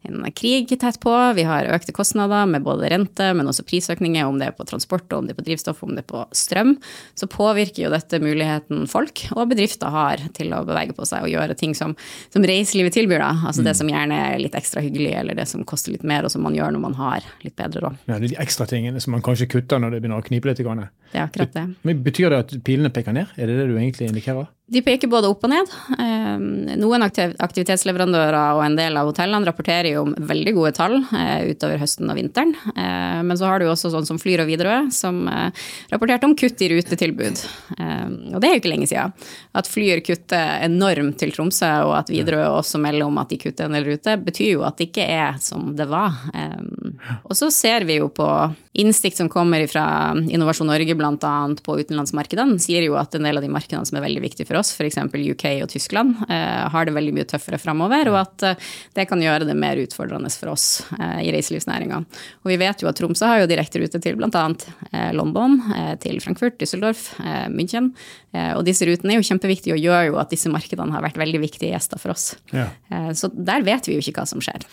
en 0.03 0.25
krig 0.35 0.71
tett 0.81 0.99
på, 1.03 1.13
vi 1.37 1.45
har 1.47 1.69
økte 1.75 1.95
kostnader 1.95 2.47
med 2.51 2.65
både 2.67 2.91
rente, 2.91 3.29
men 3.37 3.49
også 3.49 3.65
prisøkninger, 3.69 4.27
om 4.27 4.41
det 4.41 4.51
er 4.51 4.57
på 4.57 4.67
transport, 4.69 5.11
om 5.15 5.29
det 5.29 5.35
er 5.35 5.41
på 5.41 5.47
drivstoff, 5.47 5.83
om 5.87 5.95
det 5.95 6.05
er 6.05 6.09
på 6.11 6.25
strøm. 6.37 6.75
Så 7.19 7.29
påvirker 7.31 7.85
jo 7.87 7.93
dette 7.93 8.21
muligheten 8.23 8.87
folk 8.91 9.25
og 9.37 9.53
bedrifter 9.53 9.93
har 9.93 10.23
til 10.37 10.53
å 10.57 10.63
bevege 10.67 10.97
på 10.97 11.07
seg 11.09 11.27
og 11.27 11.33
gjøre 11.33 11.57
ting 11.59 11.77
som, 11.79 11.95
som 12.35 12.47
reiselivet 12.47 12.97
tilbyr. 12.97 13.23
Da. 13.23 13.33
Altså 13.51 13.65
det 13.67 13.77
som 13.79 13.91
gjerne 13.91 14.19
er 14.33 14.43
litt 14.43 14.57
ekstra 14.59 14.83
hyggelig, 14.85 15.15
eller 15.21 15.39
det 15.39 15.47
som 15.51 15.65
koster 15.69 15.95
litt 15.95 16.07
mer, 16.09 16.27
og 16.27 16.35
som 16.35 16.45
man 16.47 16.57
gjør 16.57 16.75
når 16.75 16.85
man 16.89 16.99
har 16.99 17.29
litt 17.45 17.57
bedre 17.59 17.87
råd. 17.87 18.01
Ja, 18.11 18.19
de 18.23 18.35
ekstra 18.43 18.67
tingene 18.71 19.01
som 19.03 19.15
man 19.15 19.25
kanskje 19.25 19.51
kutter 19.53 19.83
når 19.83 19.97
det 19.97 20.03
begynner 20.03 20.23
å 20.23 20.27
knipe 20.27 20.51
litt. 20.51 20.63
grann. 20.63 20.89
Det 21.13 21.19
er 21.21 21.29
akkurat 21.29 21.55
det. 21.55 21.65
Men 21.87 22.03
Betyr 22.03 22.33
det 22.33 22.39
at 22.43 22.53
pilene 22.67 22.91
peker 22.93 23.15
ned? 23.17 23.31
Er 23.37 23.49
det 23.49 23.57
det 23.61 23.69
du 23.71 23.77
egentlig 23.79 24.09
indikerer? 24.11 24.51
De 24.73 24.81
peker 24.85 25.11
både 25.13 25.29
opp 25.29 25.43
og 25.45 25.51
ned. 25.53 25.69
Eh, 26.01 26.77
Noen 26.81 27.05
aktivitetsleverandører 27.05 28.57
og 28.57 28.63
en 28.65 28.77
del 28.79 28.97
av 28.97 29.11
hotellene 29.11 29.45
rapporterer 29.49 29.91
jo 29.93 30.05
om 30.07 30.15
veldig 30.17 30.55
gode 30.57 30.73
tall 30.79 30.95
eh, 31.13 31.51
utover 31.53 31.81
høsten 31.83 32.09
og 32.09 32.17
vinteren. 32.17 32.55
Eh, 32.73 33.21
Men 33.27 33.37
så 33.37 33.51
har 33.51 33.61
du 33.61 33.67
også 33.69 33.91
sånn 33.93 34.09
som 34.09 34.21
Flyr 34.23 34.45
og 34.45 34.49
Widerøe, 34.49 34.87
som 34.95 35.27
eh, 35.29 35.51
rapporterte 35.93 36.29
om 36.29 36.37
kutt 36.39 36.65
i 36.65 36.71
rutetilbud. 36.73 37.43
Eh, 37.77 38.09
Og 38.33 38.41
det 38.41 38.49
er 38.49 38.57
jo 38.57 38.63
ikke 38.63 38.73
lenge 38.73 38.89
siden. 38.89 39.13
At 39.61 39.69
Flyr 39.69 40.01
kutter 40.07 40.65
enormt 40.65 41.19
til 41.21 41.35
Tromsø, 41.37 41.71
og 41.91 41.97
at 42.01 42.13
Widerøe 42.15 42.49
også 42.57 42.81
melder 42.81 43.07
om 43.11 43.21
at 43.21 43.29
de 43.35 43.41
kutter 43.45 43.69
en 43.69 43.77
del 43.77 43.91
rute, 43.93 44.17
betyr 44.25 44.55
jo 44.57 44.65
at 44.69 44.81
det 44.81 44.89
ikke 44.89 45.05
er 45.05 45.37
som 45.43 45.75
det 45.77 45.89
var. 45.91 46.17
Og 47.29 47.37
så 47.37 47.51
ser 47.53 47.85
vi 47.89 47.99
jo 48.01 48.09
på 48.15 48.27
innsikt 48.73 49.17
som 49.17 49.29
kommer 49.29 49.67
fra 49.67 50.17
Innovasjon 50.29 50.67
Norge 50.67 50.95
bl.a. 50.95 51.33
på 51.63 51.75
utenlandsmarkedene, 51.81 52.57
sier 52.63 52.87
jo 52.87 52.97
at 52.97 53.15
en 53.15 53.27
del 53.27 53.37
av 53.37 53.45
de 53.45 53.51
markedene 53.53 53.85
som 53.89 53.99
er 53.99 54.05
veldig 54.07 54.23
viktige 54.25 54.49
for 54.49 54.61
oss, 54.63 54.73
f.eks. 54.73 54.97
UK 55.13 55.45
og 55.65 55.69
Tyskland, 55.73 56.23
eh, 56.29 56.63
har 56.73 56.89
det 56.89 56.95
veldig 56.97 57.13
mye 57.19 57.29
tøffere 57.29 57.61
framover, 57.61 58.09
og 58.13 58.19
at 58.23 58.47
eh, 58.49 58.71
det 58.97 59.07
kan 59.11 59.21
gjøre 59.21 59.49
det 59.49 59.57
mer 59.59 59.81
utfordrende 59.83 60.33
for 60.33 60.55
oss 60.55 60.67
eh, 60.97 61.21
i 61.27 61.35
reiselivsnæringa. 61.35 62.01
Og 62.45 62.53
vi 62.55 62.59
vet 62.63 62.85
jo 62.85 62.89
at 62.89 62.97
Tromsø 63.01 63.29
har 63.29 63.43
jo 63.43 63.51
direkterute 63.51 64.01
til 64.03 64.17
bl.a. 64.17 64.47
London, 65.13 65.59
til 66.01 66.19
Frankfurt, 66.25 66.57
Düsseldorf, 66.61 67.11
München. 67.53 67.91
Og 68.57 68.63
disse 68.67 68.87
rutene 68.89 69.15
er 69.15 69.21
jo 69.21 69.27
kjempeviktige 69.27 69.77
og 69.77 69.83
gjør 69.83 70.09
jo 70.11 70.19
at 70.23 70.33
disse 70.33 70.51
markedene 70.53 70.95
har 70.95 71.05
vært 71.05 71.21
veldig 71.21 71.43
viktige 71.45 71.73
gjester 71.75 72.01
for 72.01 72.15
oss. 72.15 72.33
Ja. 72.55 72.69
Så 73.17 73.31
der 73.33 73.65
vet 73.67 73.89
vi 73.89 73.97
jo 73.97 74.05
ikke 74.05 74.21
hva 74.21 74.29
som 74.29 74.43
skjer. 74.45 74.65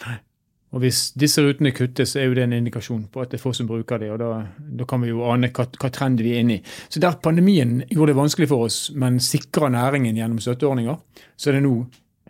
Og 0.70 0.84
Hvis 0.84 1.00
disse 1.18 1.42
rutene 1.42 1.72
kuttes, 1.74 2.14
så 2.14 2.22
er 2.22 2.28
jo 2.30 2.36
det 2.38 2.44
en 2.46 2.54
indikasjon 2.54 3.08
på 3.10 3.24
at 3.24 3.32
det 3.32 3.40
er 3.40 3.42
få 3.42 3.54
som 3.58 3.70
bruker 3.70 4.02
det, 4.02 4.12
og 4.14 4.20
da, 4.22 4.44
da 4.60 4.86
kan 4.90 5.02
vi 5.02 5.10
jo 5.10 5.24
ane 5.26 5.50
hva, 5.50 5.66
hva 5.66 5.90
trend 5.94 6.22
vi 6.22 6.36
er 6.36 6.44
inne 6.44 6.60
i. 6.60 6.76
Så 6.90 7.02
Der 7.02 7.18
pandemien 7.24 7.80
gjorde 7.90 8.14
det 8.14 8.20
vanskelig 8.20 8.50
for 8.52 8.68
oss, 8.68 8.78
men 8.94 9.18
sikra 9.24 9.72
næringen 9.74 10.20
gjennom 10.20 10.42
støtteordninger, 10.44 11.00
så 11.38 11.50
er 11.50 11.58
det 11.58 11.66
nå 11.66 11.74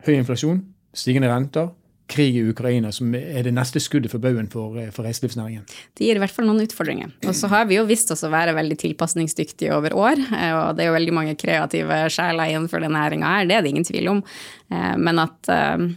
høy 0.07 0.15
inflasjon, 0.15 0.63
stigende 0.95 1.31
renter, 1.31 1.73
krig 2.09 2.39
i 2.39 2.43
Ukraina 2.49 2.91
som 2.95 3.13
er 3.13 3.43
det 3.45 3.53
neste 3.53 3.81
skuddet 3.83 4.09
for 4.09 4.21
baugen 4.23 4.49
for, 4.49 4.77
for 4.95 5.05
reiselivsnæringen. 5.05 5.65
Det 5.93 6.07
gir 6.07 6.17
i 6.17 6.23
hvert 6.23 6.33
fall 6.33 6.47
noen 6.49 6.63
utfordringer. 6.63 7.11
Og 7.27 7.35
så 7.37 7.49
har 7.51 7.67
vi 7.69 7.77
jo 7.77 7.85
vist 7.89 8.09
oss 8.15 8.25
å 8.25 8.31
være 8.33 8.55
veldig 8.57 8.79
tilpasningsdyktige 8.81 9.75
over 9.75 9.93
år, 9.93 10.23
eh, 10.33 10.53
og 10.55 10.77
det 10.77 10.85
er 10.85 10.89
jo 10.89 10.97
veldig 10.97 11.15
mange 11.15 11.37
kreative 11.39 12.01
sjeler 12.13 12.55
innenfor 12.55 12.81
den 12.81 12.95
næringa 12.97 13.33
her, 13.35 13.49
det 13.49 13.59
er 13.59 13.65
det 13.65 13.73
ingen 13.75 13.87
tvil 13.87 14.13
om. 14.15 14.23
Eh, 14.71 14.95
Men 14.97 15.21
at 15.27 15.51
eh, 15.53 15.89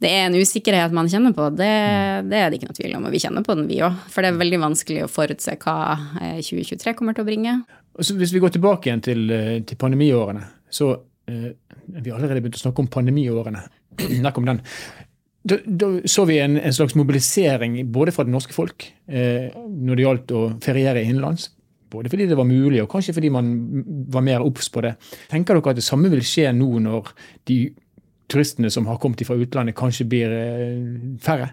det 0.00 0.10
er 0.10 0.26
en 0.26 0.36
usikkerhet 0.38 0.94
man 0.96 1.08
kjenner 1.12 1.34
på, 1.36 1.50
det, 1.52 1.72
det 2.30 2.38
er 2.38 2.48
det 2.48 2.56
ikke 2.58 2.70
noe 2.70 2.78
tvil 2.78 2.94
om. 2.96 3.08
Og 3.08 3.12
vi 3.12 3.20
kjenner 3.20 3.44
på 3.44 3.56
den, 3.58 3.66
vi 3.68 3.82
òg. 3.84 3.98
For 4.08 4.24
det 4.24 4.30
er 4.30 4.40
veldig 4.40 4.62
vanskelig 4.62 5.04
å 5.04 5.10
forutse 5.12 5.58
hva 5.60 5.76
eh, 6.22 6.38
2023 6.40 6.94
kommer 6.96 7.16
til 7.16 7.26
å 7.26 7.28
bringe. 7.28 7.58
Hvis 8.00 8.32
vi 8.32 8.40
går 8.40 8.54
tilbake 8.54 8.88
igjen 8.88 9.04
til, 9.04 9.26
eh, 9.34 9.58
til 9.66 9.80
pandemiårene, 9.80 10.46
så 10.70 10.94
eh, 11.28 11.52
Vi 11.90 12.10
har 12.10 12.20
allerede 12.20 12.38
begynt 12.38 12.54
å 12.54 12.62
snakke 12.62 12.84
om 12.84 12.88
pandemiårene. 12.88 13.60
Nok 14.24 14.36
om 14.38 14.44
den. 14.46 14.60
Da, 15.42 15.56
da 15.66 15.88
så 16.08 16.24
vi 16.28 16.36
en, 16.38 16.56
en 16.60 16.74
slags 16.76 16.94
mobilisering 16.94 17.80
både 17.90 18.12
fra 18.14 18.24
det 18.24 18.30
norske 18.30 18.54
folk 18.54 18.84
eh, 19.08 19.50
når 19.56 19.98
det 19.98 20.04
gjaldt 20.04 20.34
å 20.36 20.42
feriere 20.62 21.02
innenlands. 21.02 21.48
Både 21.90 22.12
fordi 22.12 22.28
det 22.30 22.38
var 22.38 22.46
mulig, 22.46 22.78
og 22.84 22.90
kanskje 22.92 23.16
fordi 23.16 23.32
man 23.34 23.50
var 24.14 24.22
mer 24.22 24.44
obs 24.46 24.70
på 24.70 24.84
det. 24.84 24.94
Tenker 25.32 25.58
dere 25.58 25.72
at 25.74 25.80
det 25.80 25.86
samme 25.86 26.12
vil 26.12 26.22
skje 26.22 26.52
nå 26.54 26.68
når 26.84 27.10
de 27.50 27.58
turistene 28.30 28.70
som 28.72 28.86
har 28.90 29.00
kommet 29.02 29.22
fra 29.26 29.38
utlandet, 29.38 29.76
kanskje 29.78 30.08
blir 30.10 30.34
eh, 30.34 31.16
færre? 31.22 31.52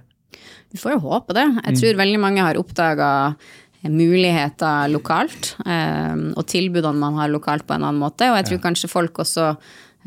Vi 0.71 0.79
får 0.81 0.97
jo 0.97 1.05
håpe 1.07 1.35
det. 1.37 1.47
Jeg 1.63 1.79
tror 1.79 2.01
veldig 2.01 2.19
mange 2.21 2.43
har 2.43 2.59
oppdaga 2.59 3.09
muligheter 3.87 4.89
lokalt, 4.91 5.53
eh, 5.65 6.15
og 6.33 6.45
tilbudene 6.49 6.99
man 6.99 7.19
har 7.21 7.31
lokalt 7.31 7.67
på 7.67 7.75
en 7.75 7.85
annen 7.85 8.01
måte. 8.01 8.29
Og 8.31 8.39
jeg 8.41 8.51
tror 8.51 8.63
kanskje 8.69 8.91
folk 8.91 9.21
også 9.23 9.53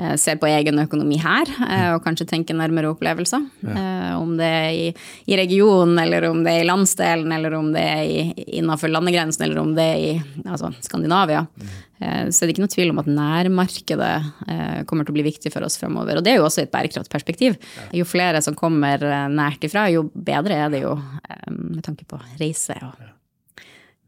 eh, 0.01 0.15
ser 0.21 0.39
på 0.41 0.49
egen 0.49 0.81
økonomi 0.83 1.19
her, 1.21 1.51
eh, 1.67 1.91
og 1.95 2.05
kanskje 2.05 2.27
tenker 2.31 2.57
nærmere 2.57 2.91
opplevelser. 2.95 3.45
Ja. 3.67 4.17
Om 4.17 4.35
det 4.39 4.49
er 4.49 4.71
i, 4.73 4.89
i, 5.27 5.37
regionen, 5.39 5.99
eller 6.03 6.29
om 6.31 6.43
det 6.45 6.55
er 6.55 6.65
i 6.65 6.69
landsdelen, 6.69 7.31
eller 7.37 7.55
om 7.59 7.71
det 7.75 7.85
er 7.85 8.33
innenfor 8.47 8.93
landegrensen, 8.93 9.47
eller 9.47 9.63
om 9.63 9.75
det 9.77 9.87
er 9.87 10.01
i 10.01 10.43
altså, 10.47 10.73
Skandinavia. 10.85 11.45
Mm. 11.61 11.71
Så 12.01 12.43
er 12.43 12.49
det 12.49 12.55
ikke 12.55 12.65
noe 12.65 12.73
tvil 12.73 12.91
om 12.95 13.01
at 13.03 13.11
nærmarkedet 13.13 14.13
kommer 14.89 15.05
til 15.05 15.13
å 15.13 15.17
bli 15.19 15.27
viktig 15.27 15.53
for 15.53 15.67
oss 15.67 15.77
fremover. 15.77 16.17
Og 16.17 16.25
det 16.25 16.33
er 16.33 16.41
jo 16.41 16.47
også 16.49 16.65
et 16.65 16.73
bærekraftperspektiv. 16.73 17.61
Jo 17.93 18.09
flere 18.09 18.41
som 18.45 18.57
kommer 18.57 19.05
nært 19.29 19.69
ifra, 19.69 19.85
jo 19.93 20.07
bedre 20.15 20.63
er 20.65 20.73
det 20.73 20.85
jo 20.87 20.97
med 21.53 21.85
tanke 21.85 22.09
på 22.09 22.21
reise 22.41 22.79
og 22.81 23.20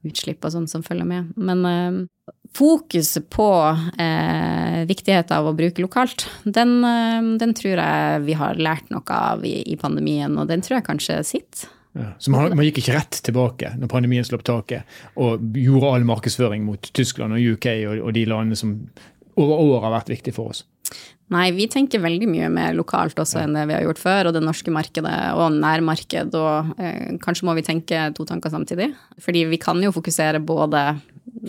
utslipp 0.06 0.44
og 0.44 0.54
sånn 0.54 0.68
som 0.70 0.82
følger 0.86 1.06
med. 1.08 1.32
Men 1.36 2.08
fokuset 2.54 3.30
på 3.30 3.48
eh, 3.98 4.82
viktigheten 4.88 5.36
av 5.36 5.48
å 5.48 5.54
bruke 5.56 5.82
lokalt, 5.82 6.26
den, 6.44 6.80
eh, 6.84 7.20
den, 7.40 7.54
tror 7.56 7.80
jeg 7.80 8.24
vi 8.26 8.36
har 8.38 8.60
lært 8.60 8.90
noe 8.92 9.16
av 9.16 9.46
i, 9.46 9.60
i 9.72 9.78
pandemien, 9.80 10.36
og 10.38 10.50
den 10.50 10.64
tror 10.64 10.78
jeg 10.78 10.88
kanskje 10.90 11.20
sitter. 11.26 11.70
Ja, 11.92 12.14
så 12.18 12.32
man, 12.32 12.54
man, 12.56 12.64
gikk 12.64 12.80
ikke 12.80 12.96
rett 12.96 13.18
tilbake 13.26 13.74
når 13.76 13.90
pandemien 13.92 14.24
slapp 14.24 14.46
taket 14.48 14.88
og 15.20 15.42
gjorde 15.60 15.90
all 15.92 16.06
markedsføring 16.08 16.64
mot 16.64 16.88
Tyskland 16.96 17.36
og 17.36 17.56
UK 17.56 17.66
og, 17.90 17.98
og 18.06 18.14
de 18.16 18.22
landene 18.30 18.56
som 18.56 18.78
over 19.36 19.60
år 19.60 19.84
har 19.84 19.92
vært 19.98 20.12
viktige 20.14 20.36
for 20.36 20.54
oss? 20.54 20.62
Nei, 21.32 21.46
vi 21.56 21.64
tenker 21.70 22.02
veldig 22.02 22.26
mye 22.28 22.48
mer 22.52 22.74
lokalt 22.76 23.16
også 23.22 23.40
enn 23.40 23.56
det 23.56 23.64
vi 23.70 23.76
har 23.76 23.86
gjort 23.86 24.00
før. 24.02 24.28
Og 24.28 24.36
det 24.36 24.42
norske 24.44 24.72
markedet 24.74 25.14
og 25.38 25.56
nærmarked. 25.56 26.36
Og 26.36 26.74
eh, 26.82 27.16
kanskje 27.22 27.48
må 27.48 27.56
vi 27.56 27.64
tenke 27.66 28.04
to 28.16 28.26
tanker 28.28 28.52
samtidig. 28.52 28.90
Fordi 29.22 29.46
vi 29.48 29.60
kan 29.62 29.80
jo 29.82 29.94
fokusere 29.94 30.42
både 30.44 30.84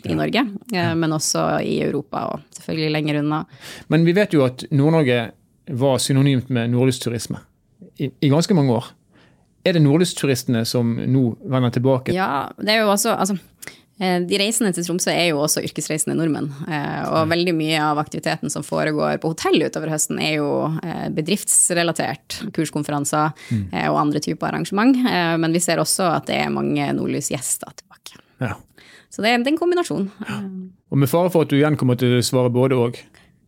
i 0.07 0.15
Norge, 0.15 0.45
eh, 0.73 0.93
men 0.95 1.15
også 1.15 1.45
i 1.65 1.77
Europa 1.83 2.25
og 2.31 2.43
selvfølgelig 2.55 2.95
lenger 2.95 3.21
unna. 3.21 3.43
Men 3.91 4.07
vi 4.07 4.15
vet 4.15 4.33
jo 4.33 4.45
at 4.47 4.63
Nord-Norge 4.71 5.19
var 5.73 5.99
synonymt 6.01 6.49
med 6.53 6.71
nordlysturisme 6.73 7.39
i, 7.99 8.09
i 8.09 8.31
ganske 8.31 8.55
mange 8.55 8.73
år. 8.75 8.91
Er 9.63 9.77
det 9.77 9.83
nordlysturistene 9.83 10.65
som 10.67 10.95
nå 10.97 11.23
vender 11.47 11.71
tilbake? 11.71 12.15
Ja, 12.15 12.49
det 12.59 12.73
er 12.73 12.81
jo 12.83 12.91
også 12.91 13.13
altså, 13.15 13.37
de 13.99 14.37
reisende 14.41 14.71
til 14.73 14.85
Tromsø 14.87 15.11
er 15.13 15.29
jo 15.29 15.41
også 15.43 15.61
yrkesreisende 15.63 16.15
nordmenn. 16.17 16.49
Eh, 16.65 17.03
og 17.13 17.29
veldig 17.29 17.53
mye 17.55 17.77
av 17.83 18.01
aktiviteten 18.01 18.51
som 18.51 18.65
foregår 18.65 19.19
på 19.21 19.31
hotell 19.35 19.61
utover 19.61 19.93
høsten, 19.93 20.19
er 20.23 20.39
jo 20.39 20.49
bedriftsrelatert. 21.13 22.39
Kurskonferanser 22.55 23.31
mm. 23.53 23.65
og 23.91 24.01
andre 24.01 24.23
typer 24.23 24.49
arrangement. 24.49 24.97
Men 25.39 25.55
vi 25.55 25.61
ser 25.63 25.81
også 25.81 26.09
at 26.17 26.27
det 26.31 26.41
er 26.41 26.53
mange 26.53 26.89
nordlysgjester 26.97 27.75
tilbake. 27.77 28.19
Ja. 28.41 28.57
Så 29.13 29.21
det 29.21 29.29
er 29.29 29.37
en 29.37 29.59
kombinasjon. 29.59 30.07
Ja. 30.25 30.39
Og 30.93 30.99
med 31.01 31.09
fare 31.09 31.29
for 31.33 31.45
at 31.45 31.51
du 31.53 31.59
igjen 31.59 31.77
kommer 31.77 31.97
til 31.99 32.17
å 32.17 32.25
svare 32.25 32.51
både 32.53 32.77
og. 32.77 32.97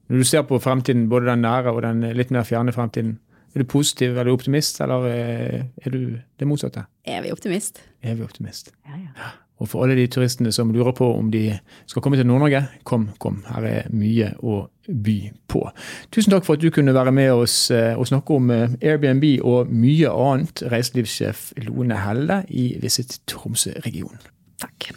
Når 0.10 0.22
du 0.22 0.28
ser 0.30 0.44
på 0.46 0.60
fremtiden, 0.62 1.08
både 1.10 1.32
den 1.32 1.42
nære 1.42 1.74
og 1.74 1.82
den 1.86 2.04
litt 2.14 2.34
mer 2.34 2.46
fjerne 2.46 2.74
fremtiden, 2.74 3.16
er 3.56 3.64
du 3.64 3.70
positiv, 3.72 4.18
er 4.20 4.28
du 4.28 4.34
optimist, 4.34 4.82
eller 4.84 5.08
eh, 5.10 5.62
er 5.82 5.94
du 5.94 6.18
det 6.20 6.48
motsatte? 6.50 6.84
Er 7.08 7.24
vi 7.24 7.32
optimist? 7.34 7.80
Er 8.04 8.18
vi 8.20 8.26
optimist. 8.26 8.74
Ja, 8.86 9.00
ja. 9.00 9.32
Og 9.64 9.70
for 9.72 9.86
alle 9.86 9.96
de 9.96 10.08
turistene 10.12 10.52
som 10.52 10.72
lurer 10.74 10.92
på 10.96 11.08
om 11.16 11.30
de 11.32 11.48
skal 11.88 12.04
komme 12.04 12.20
til 12.20 12.28
Nord-Norge, 12.28 12.66
kom, 12.84 13.10
kom. 13.24 13.44
Her 13.48 13.68
er 13.70 13.94
mye 13.96 14.34
å 14.44 14.66
by 14.86 15.18
på. 15.50 15.64
Tusen 16.12 16.36
takk 16.36 16.46
for 16.46 16.60
at 16.60 16.66
du 16.66 16.70
kunne 16.76 16.96
være 16.96 17.14
med 17.16 17.32
oss 17.34 17.72
eh, 17.74 17.96
og 17.96 18.10
snakke 18.12 18.36
om 18.36 18.52
eh, 18.54 18.76
Airbnb 18.84 19.26
og 19.48 19.72
mye 19.72 20.12
annet, 20.12 20.66
reiselivssjef 20.72 21.54
Lone 21.70 22.04
Helle 22.04 22.44
i 22.52 22.74
Visit 22.84 23.22
Tromsø-regionen. 23.32 24.28
Takk. 24.62 24.92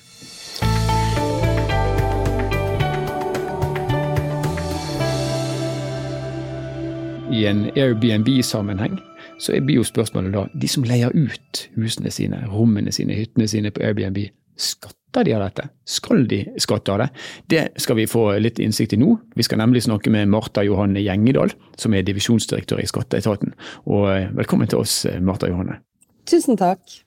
i 7.33 7.45
en 7.47 7.71
Airbnb-sammenheng, 7.77 8.99
så 9.39 9.53
blir 9.65 9.75
jo 9.79 9.85
spørsmålet 9.85 10.33
da 10.35 10.47
de 10.55 10.69
som 10.69 10.85
leier 10.87 11.13
ut 11.15 11.63
husene 11.77 12.11
sine, 12.11 12.41
rommene 12.51 12.93
sine, 12.93 13.15
hyttene 13.15 13.49
sine 13.49 13.71
på 13.71 13.83
Airbnb, 13.85 14.19
skatter 14.59 15.25
de 15.25 15.35
av 15.35 15.43
dette? 15.47 15.69
Skal 15.89 16.27
de 16.29 16.43
skatte 16.61 16.93
av 16.93 17.03
det? 17.03 17.09
Det 17.49 17.65
skal 17.81 17.99
vi 18.01 18.07
få 18.11 18.27
litt 18.43 18.61
innsikt 18.63 18.95
i 18.95 19.01
nå. 19.01 19.15
Vi 19.39 19.47
skal 19.47 19.63
nemlig 19.63 19.87
snakke 19.87 20.13
med 20.15 20.31
Marta 20.31 20.65
Johanne 20.67 21.03
Gjengedal, 21.03 21.55
som 21.81 21.97
er 21.97 22.07
divisjonsdirektør 22.07 22.83
i 22.83 22.89
Skatteetaten. 22.91 23.55
Og 23.89 24.09
eh, 24.13 24.31
velkommen 24.37 24.71
til 24.71 24.83
oss, 24.85 25.01
eh, 25.09 25.21
Marta 25.25 25.51
Johanne. 25.51 25.81
Tusen 26.29 26.59
takk. 26.61 27.01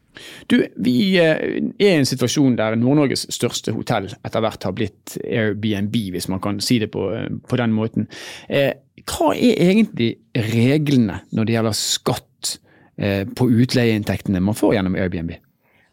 Du, 0.51 0.58
Vi 0.75 0.96
eh, 1.22 1.38
er 1.77 1.93
i 1.93 1.93
en 1.93 2.10
situasjon 2.10 2.58
der 2.60 2.75
Nord-Norges 2.79 3.27
største 3.31 3.75
hotell 3.77 4.10
etter 4.10 4.43
hvert 4.43 4.65
har 4.67 4.75
blitt 4.75 5.15
Airbnb, 5.22 5.96
hvis 6.15 6.27
man 6.31 6.41
kan 6.43 6.60
si 6.63 6.81
det 6.81 6.91
på, 6.96 7.05
på 7.48 7.62
den 7.62 7.77
måten. 7.77 8.10
Hva 9.08 9.31
er 9.34 9.62
egentlig 9.70 10.15
reglene 10.36 11.22
når 11.31 11.48
det 11.48 11.55
gjelder 11.55 11.77
skatt 11.77 12.58
eh, 12.98 13.24
på 13.27 13.48
utleieinntektene 13.50 14.41
man 14.43 14.58
får 14.58 14.75
gjennom 14.77 14.98
Airbnb? 15.00 15.34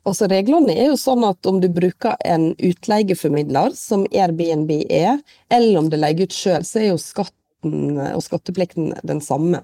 Altså 0.08 0.28
Reglene 0.30 0.72
er 0.72 0.90
jo 0.90 0.98
sånn 1.00 1.24
at 1.28 1.46
om 1.48 1.58
du 1.60 1.68
bruker 1.72 2.16
en 2.24 2.50
utleieformidler, 2.54 3.74
som 3.76 4.06
Airbnb 4.08 4.70
er, 4.84 5.18
eller 5.52 5.80
om 5.80 5.90
du 5.92 5.98
leier 5.98 6.24
ut 6.24 6.34
sjøl, 6.34 6.64
så 6.64 6.80
er 6.80 6.90
jo 6.92 7.00
skatten 7.02 7.98
og 8.14 8.22
skatteplikten 8.24 8.94
den 9.06 9.20
samme. 9.24 9.62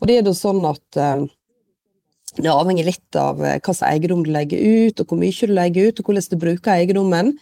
Og 0.00 0.08
det 0.08 0.16
er 0.16 0.30
jo 0.30 0.36
sånn 0.36 0.62
at 0.66 1.00
eh, 1.00 1.26
det 2.40 2.52
avhenger 2.52 2.88
litt 2.88 3.18
av 3.20 3.42
eh, 3.44 3.58
hva 3.60 3.74
slags 3.74 3.84
eiendom 3.90 4.24
du 4.24 4.32
legger 4.32 4.62
ut, 4.62 5.02
og 5.02 5.12
hvor 5.12 5.20
mye 5.20 5.50
du 5.50 5.56
legger 5.56 5.90
ut, 5.90 6.00
og 6.00 6.08
hvordan 6.10 6.30
du 6.32 6.40
bruker 6.46 6.76
eiendommen. 6.76 7.36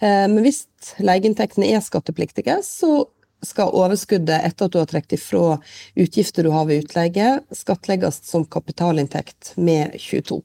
Men 0.00 0.40
hvis 0.40 0.62
leieinntektene 1.04 1.66
er 1.74 1.82
skattepliktige, 1.84 2.54
så 2.64 3.02
skal 3.44 3.74
overskuddet 3.76 4.46
etter 4.46 4.68
at 4.68 4.72
du 4.72 4.78
har 4.80 4.88
trukket 4.88 5.18
ifra 5.18 5.58
utgifter 6.00 6.46
du 6.46 6.54
har 6.54 6.64
ved 6.70 6.86
utleie, 6.86 7.34
skattlegges 7.52 8.22
som 8.30 8.48
kapitalinntekt 8.48 9.54
med 9.60 9.96
22 10.00 10.40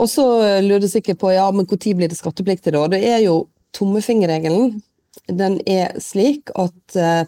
Og 0.00 0.08
så 0.08 0.24
lurer 0.64 0.80
du 0.80 0.88
sikkert 0.88 1.20
på 1.20 1.32
ja, 1.34 1.44
men 1.52 1.66
når 1.68 1.96
blir 1.96 2.08
det 2.08 2.18
skattepliktig 2.18 2.72
da? 2.72 2.86
Det 2.88 3.02
er 3.04 3.20
jo 3.26 3.50
tommefingerregelen. 3.76 4.78
Den 5.28 5.58
er 5.68 5.98
slik 6.00 6.50
at 6.58 6.96
eh, 6.96 7.24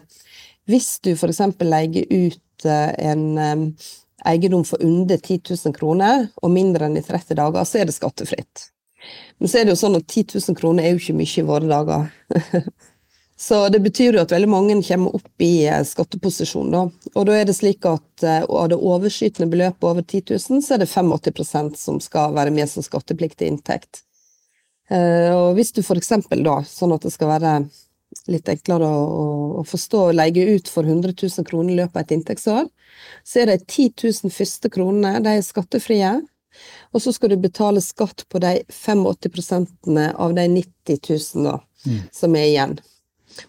hvis 0.71 0.99
du 1.03 1.13
f.eks. 1.13 1.41
leier 1.61 2.07
ut 2.09 2.65
eh, 2.65 2.91
en 3.11 3.23
eh, 3.37 3.89
eiendom 4.25 4.63
for 4.67 4.81
under 4.83 5.17
10 5.17 5.41
000 5.49 5.75
kroner 5.75 6.27
og 6.41 6.53
mindre 6.53 6.87
enn 6.87 6.97
i 6.99 7.03
30 7.03 7.37
dager, 7.39 7.67
så 7.67 7.81
er 7.81 7.89
det 7.89 7.97
skattefritt. 7.97 8.69
Men 9.39 9.51
så 9.51 9.59
er 9.59 9.67
det 9.67 9.75
jo 9.75 9.81
sånn 9.81 9.99
at 9.99 10.07
10 10.07 10.39
000 10.39 10.59
kroner 10.59 10.85
er 10.85 10.93
jo 10.93 11.01
ikke 11.01 11.17
mye 11.19 11.39
i 11.41 11.47
våre 11.47 11.69
dager. 11.69 12.07
Så 13.43 13.57
det 13.69 13.81
betyr 13.83 14.15
jo 14.15 14.21
at 14.23 14.31
veldig 14.31 14.47
mange 14.47 14.75
kommer 14.87 15.17
opp 15.17 15.43
i 15.43 15.65
eh, 15.67 15.81
skatteposisjon. 15.83 16.69
Da. 16.71 16.83
Og 17.11 17.25
da 17.27 17.33
er 17.35 17.49
det 17.49 17.57
slik 17.57 17.83
at 17.89 18.23
eh, 18.23 18.45
av 18.47 18.69
det 18.71 18.77
overskytende 18.79 19.49
beløpet 19.51 19.83
over 19.89 20.05
10 20.05 20.21
000, 20.31 20.61
så 20.63 20.77
er 20.77 20.83
det 20.83 20.87
85% 20.87 21.75
som 21.75 21.97
skal 21.99 22.31
være 22.37 22.53
med 22.55 22.71
som 22.71 22.85
skattepliktig 22.85 23.49
inntekt. 23.51 24.05
Eh, 24.87 25.27
og 25.35 25.57
hvis 25.57 25.73
du 25.75 25.81
f.eks. 25.83 26.13
da, 26.39 26.61
sånn 26.63 26.95
at 26.95 27.03
det 27.03 27.11
skal 27.11 27.33
være 27.33 27.57
litt 28.31 28.47
enklere 28.47 28.87
å, 28.87 29.27
å 29.59 29.65
forstå, 29.67 30.05
leie 30.15 30.47
ut 30.55 30.71
for 30.71 30.87
100 30.87 31.11
000 31.11 31.49
kroner 31.49 31.73
i 31.75 31.77
løpet 31.81 31.99
av 31.99 32.05
et 32.05 32.15
inntektsår, 32.15 32.71
så 33.27 33.43
er 33.43 33.51
det 33.51 33.65
10 33.65 33.91
000 34.23 34.31
første 34.31 34.71
kronene, 34.71 35.17
de 35.25 35.35
er 35.35 35.43
skattefrie. 35.43 36.13
Og 36.95 37.03
så 37.03 37.11
skal 37.11 37.35
du 37.35 37.41
betale 37.43 37.83
skatt 37.83 38.23
på 38.31 38.39
de 38.39 38.55
85% 38.71 39.99
av 40.15 40.39
de 40.39 40.49
90 40.61 41.03
000 41.11 41.51
da, 41.51 41.59
mm. 41.83 42.01
som 42.23 42.39
er 42.39 42.47
igjen. 42.53 42.79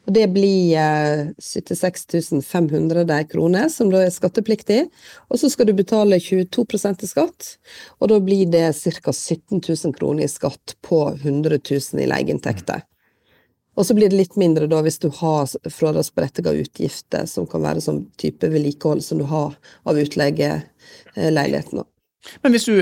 Og 0.07 0.14
det 0.17 0.26
blir 0.35 0.76
eh, 0.81 1.26
76 1.38 2.43
500 2.47 3.05
kroner, 3.31 3.69
som 3.73 3.91
da 3.93 4.05
er 4.05 4.14
skattepliktig. 4.14 4.85
Og 5.29 5.41
så 5.41 5.50
skal 5.53 5.69
du 5.69 5.75
betale 5.76 6.21
22 6.21 6.64
i 7.05 7.11
skatt, 7.11 7.55
og 8.00 8.11
da 8.12 8.21
blir 8.21 8.47
det 8.50 8.67
ca. 8.73 9.12
17 9.12 9.61
000 9.61 9.95
kroner 9.97 10.25
i 10.25 10.33
skatt 10.33 10.76
på 10.83 11.07
100 11.21 11.59
000 11.59 12.05
i 12.05 12.11
leieinntekter. 12.11 12.85
Og 13.75 13.87
så 13.87 13.95
blir 13.97 14.11
det 14.11 14.19
litt 14.21 14.37
mindre 14.38 14.69
da 14.71 14.81
hvis 14.87 15.00
du 15.03 15.09
har 15.19 15.49
fradragsberettiga 15.50 16.53
utgifter, 16.62 17.26
som 17.26 17.49
kan 17.50 17.64
være 17.64 17.83
sånn 17.83 18.05
type 18.21 18.47
vedlikehold 18.47 19.03
som 19.03 19.19
du 19.19 19.26
har 19.31 19.57
av 19.83 19.99
utleieleiligheten. 19.99 21.83
Men 22.43 22.55
hvis 22.55 22.69
du 22.71 22.76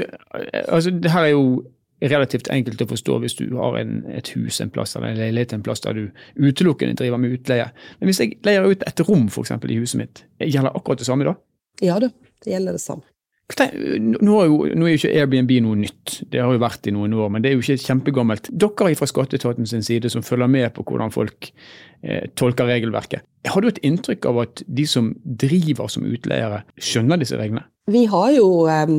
Altså, 0.68 0.90
det 0.90 1.10
her 1.10 1.24
er 1.24 1.32
jo 1.32 1.62
relativt 2.10 2.50
enkelt 2.52 2.82
å 2.82 2.88
forstå 2.90 3.18
hvis 3.22 3.36
du 3.38 3.46
har 3.58 3.78
en, 3.80 4.02
et 4.10 4.32
hus 4.34 4.60
en 4.64 4.72
plass 4.72 4.96
eller 4.96 5.12
en 5.12 5.20
leilighet 5.20 5.54
en 5.56 5.64
plass 5.64 5.84
der 5.84 5.98
du 5.98 6.04
utelukkende 6.40 6.98
driver 6.98 7.20
med 7.22 7.38
utleie. 7.38 7.70
Men 8.00 8.10
hvis 8.10 8.22
jeg 8.22 8.36
leier 8.46 8.66
ut 8.66 8.84
et 8.86 9.06
rom 9.06 9.28
for 9.32 9.46
eksempel, 9.46 9.72
i 9.72 9.80
huset 9.82 10.00
mitt, 10.02 10.26
gjelder 10.42 10.74
akkurat 10.74 11.02
det 11.02 11.08
samme 11.08 11.28
da? 11.28 11.36
Ja 11.82 11.98
da, 12.02 12.10
det 12.44 12.54
gjelder 12.54 12.78
det 12.78 12.84
samme. 12.84 13.06
Nå 13.52 14.36
er, 14.40 14.46
jo, 14.48 14.58
nå 14.78 14.86
er 14.86 14.94
jo 14.94 14.98
ikke 15.00 15.10
Airbnb 15.12 15.50
noe 15.64 15.76
nytt, 15.76 16.22
det 16.32 16.40
har 16.40 16.54
jo 16.54 16.60
vært 16.62 16.86
i 16.88 16.94
noen 16.94 17.12
år, 17.18 17.28
men 17.34 17.44
det 17.44 17.50
er 17.50 17.58
jo 17.58 17.64
ikke 17.64 17.82
kjempegammelt. 17.82 18.48
Dere 18.48 18.94
fra 18.96 19.08
skatteetaten 19.10 19.68
sin 19.68 19.84
side 19.84 20.08
som 20.14 20.24
følger 20.24 20.48
med 20.48 20.70
på 20.76 20.86
hvordan 20.88 21.12
folk 21.12 21.50
eh, 21.50 22.30
tolker 22.38 22.70
regelverket, 22.70 23.26
har 23.50 23.60
du 23.60 23.68
et 23.68 23.80
inntrykk 23.82 24.28
av 24.30 24.38
at 24.44 24.62
de 24.70 24.86
som 24.86 25.10
driver 25.24 25.90
som 25.90 26.06
utleiere, 26.06 26.62
skjønner 26.78 27.20
disse 27.20 27.38
reglene? 27.38 27.64
Vi 27.90 28.04
har 28.10 28.30
jo 28.36 28.46
um, 28.70 28.96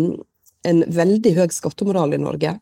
en 0.67 0.83
veldig 0.91 1.33
høy 1.37 1.47
skattemoral 1.55 2.15
i 2.15 2.21
Norge. 2.21 2.57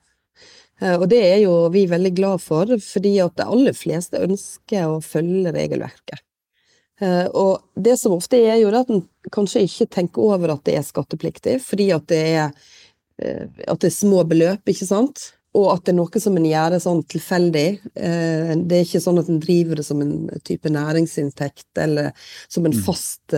Eh, 0.82 0.98
og 0.98 1.08
det 1.12 1.22
er 1.22 1.40
jo 1.44 1.56
vi 1.74 1.86
veldig 1.90 2.14
glad 2.18 2.44
for, 2.44 2.70
fordi 2.82 3.16
at 3.24 3.38
de 3.38 3.48
aller 3.48 3.78
fleste 3.78 4.22
ønsker 4.22 4.90
å 4.90 5.02
følge 5.06 5.54
regelverket. 5.56 6.24
Eh, 7.02 7.28
og 7.28 7.62
det 7.76 7.98
som 8.02 8.16
ofte 8.18 8.40
er, 8.42 8.60
jo 8.62 8.72
at 8.78 8.90
en 8.94 9.04
kanskje 9.34 9.66
ikke 9.68 9.92
tenker 9.98 10.32
over 10.34 10.56
at 10.56 10.66
det 10.68 10.80
er 10.80 10.88
skattepliktig, 10.88 11.60
fordi 11.66 11.92
at 11.96 12.08
det 12.12 12.24
er, 12.32 12.74
eh, 13.22 13.46
at 13.68 13.84
det 13.84 13.92
er 13.92 14.00
små 14.00 14.26
beløp, 14.28 14.66
ikke 14.66 14.90
sant? 14.90 15.32
Og 15.58 15.68
at 15.74 15.84
det 15.86 15.94
er 15.94 16.00
noe 16.00 16.22
som 16.24 16.38
en 16.40 16.48
gjør 16.48 16.78
sånn 16.80 17.02
tilfeldig. 17.12 17.66
Det 17.92 18.76
er 18.78 18.86
ikke 18.86 19.02
sånn 19.04 19.18
at 19.20 19.28
en 19.28 19.42
driver 19.44 19.82
det 19.82 19.84
som 19.84 20.00
en 20.00 20.30
type 20.48 20.72
næringsinntekt 20.72 21.82
eller 21.84 22.14
som 22.48 22.64
en 22.64 22.72
mm. 22.72 22.86
fast 22.86 23.36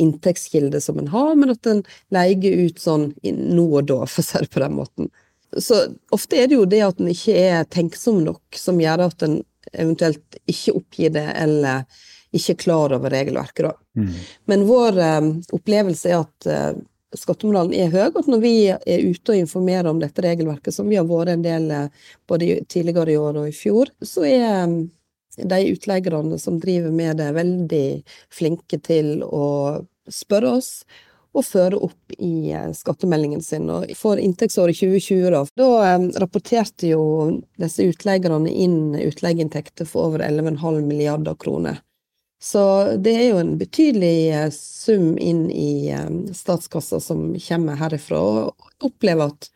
inntektskilde 0.00 0.80
som 0.80 0.96
en 1.02 1.10
har, 1.12 1.34
men 1.36 1.52
at 1.52 1.68
en 1.68 1.82
leier 2.16 2.56
ut 2.64 2.80
sånn 2.80 3.10
nå 3.20 3.66
og 3.68 3.84
da, 3.90 3.98
for 4.08 4.24
å 4.24 4.26
si 4.30 4.40
det 4.46 4.48
på 4.48 4.64
den 4.64 4.78
måten. 4.78 5.12
Så 5.58 5.82
ofte 6.14 6.38
er 6.40 6.48
det 6.48 6.56
jo 6.56 6.68
det 6.68 6.80
at 6.86 7.00
en 7.00 7.10
ikke 7.12 7.34
er 7.36 7.66
tenksom 7.68 8.22
nok 8.24 8.56
som 8.56 8.80
gjør 8.80 9.06
at 9.08 9.26
en 9.26 9.40
eventuelt 9.72 10.38
ikke 10.48 10.74
oppgir 10.78 11.12
det, 11.14 11.26
eller 11.38 11.84
ikke 12.32 12.54
er 12.54 12.62
klar 12.62 12.94
over 12.96 13.12
regelverket. 13.12 13.66
Da. 13.68 14.00
Mm. 14.00 14.14
Men 14.50 14.64
vår 14.68 14.98
eh, 15.04 15.28
opplevelse 15.58 16.10
er 16.10 16.22
at 16.22 16.48
eh, 16.48 16.72
skattemoralen 17.18 17.74
er 17.76 17.92
høy, 17.92 18.06
og 18.08 18.22
at 18.22 18.30
når 18.30 18.42
vi 18.42 18.54
er 18.72 19.04
ute 19.04 19.34
og 19.34 19.42
informerer 19.42 19.90
om 19.90 20.00
dette 20.00 20.24
regelverket, 20.24 20.74
som 20.74 20.88
vi 20.88 20.96
har 20.96 21.06
vært 21.08 21.34
en 21.34 21.44
del 21.44 21.68
uh, 21.68 22.08
både 22.28 22.62
tidligere 22.72 23.12
i 23.12 23.20
år 23.20 23.42
og 23.42 23.48
i 23.50 23.56
fjor, 23.56 23.92
så 24.00 24.24
er 24.24 24.64
um, 24.64 24.76
de 25.36 25.60
utleierne 25.72 26.38
som 26.40 26.56
driver 26.60 26.94
med 26.94 27.20
det, 27.20 27.28
veldig 27.36 27.86
flinke 28.32 28.80
til 28.84 29.20
å 29.28 29.46
spørre 30.08 30.56
oss 30.58 30.70
og 31.32 31.46
føre 31.46 31.78
opp 31.80 32.16
i 32.18 32.52
skattemeldingen 32.76 33.40
sin. 33.44 33.70
Og 33.72 33.88
for 33.96 34.20
inntektsåret 34.20 34.76
2020, 34.76 35.30
da, 35.32 35.44
da 35.56 35.96
rapporterte 36.20 36.90
jo 36.92 37.04
disse 37.60 37.86
utleierne 37.88 38.52
inn 38.52 38.92
utleieinntekter 39.00 39.88
for 39.88 40.10
over 40.10 40.26
11,5 40.26 40.82
milliarder 40.84 41.38
kroner. 41.40 41.80
Så 42.42 42.62
det 42.98 43.12
er 43.14 43.26
jo 43.30 43.38
en 43.38 43.52
betydelig 43.58 44.16
eh, 44.34 44.48
sum 44.50 45.12
inn 45.18 45.44
i 45.50 45.92
eh, 45.94 46.08
statskassa 46.34 46.98
som 47.00 47.28
kommer 47.38 47.78
herifra, 47.78 48.18
og 48.18 48.88
opplever 48.88 49.30
at, 49.30 49.46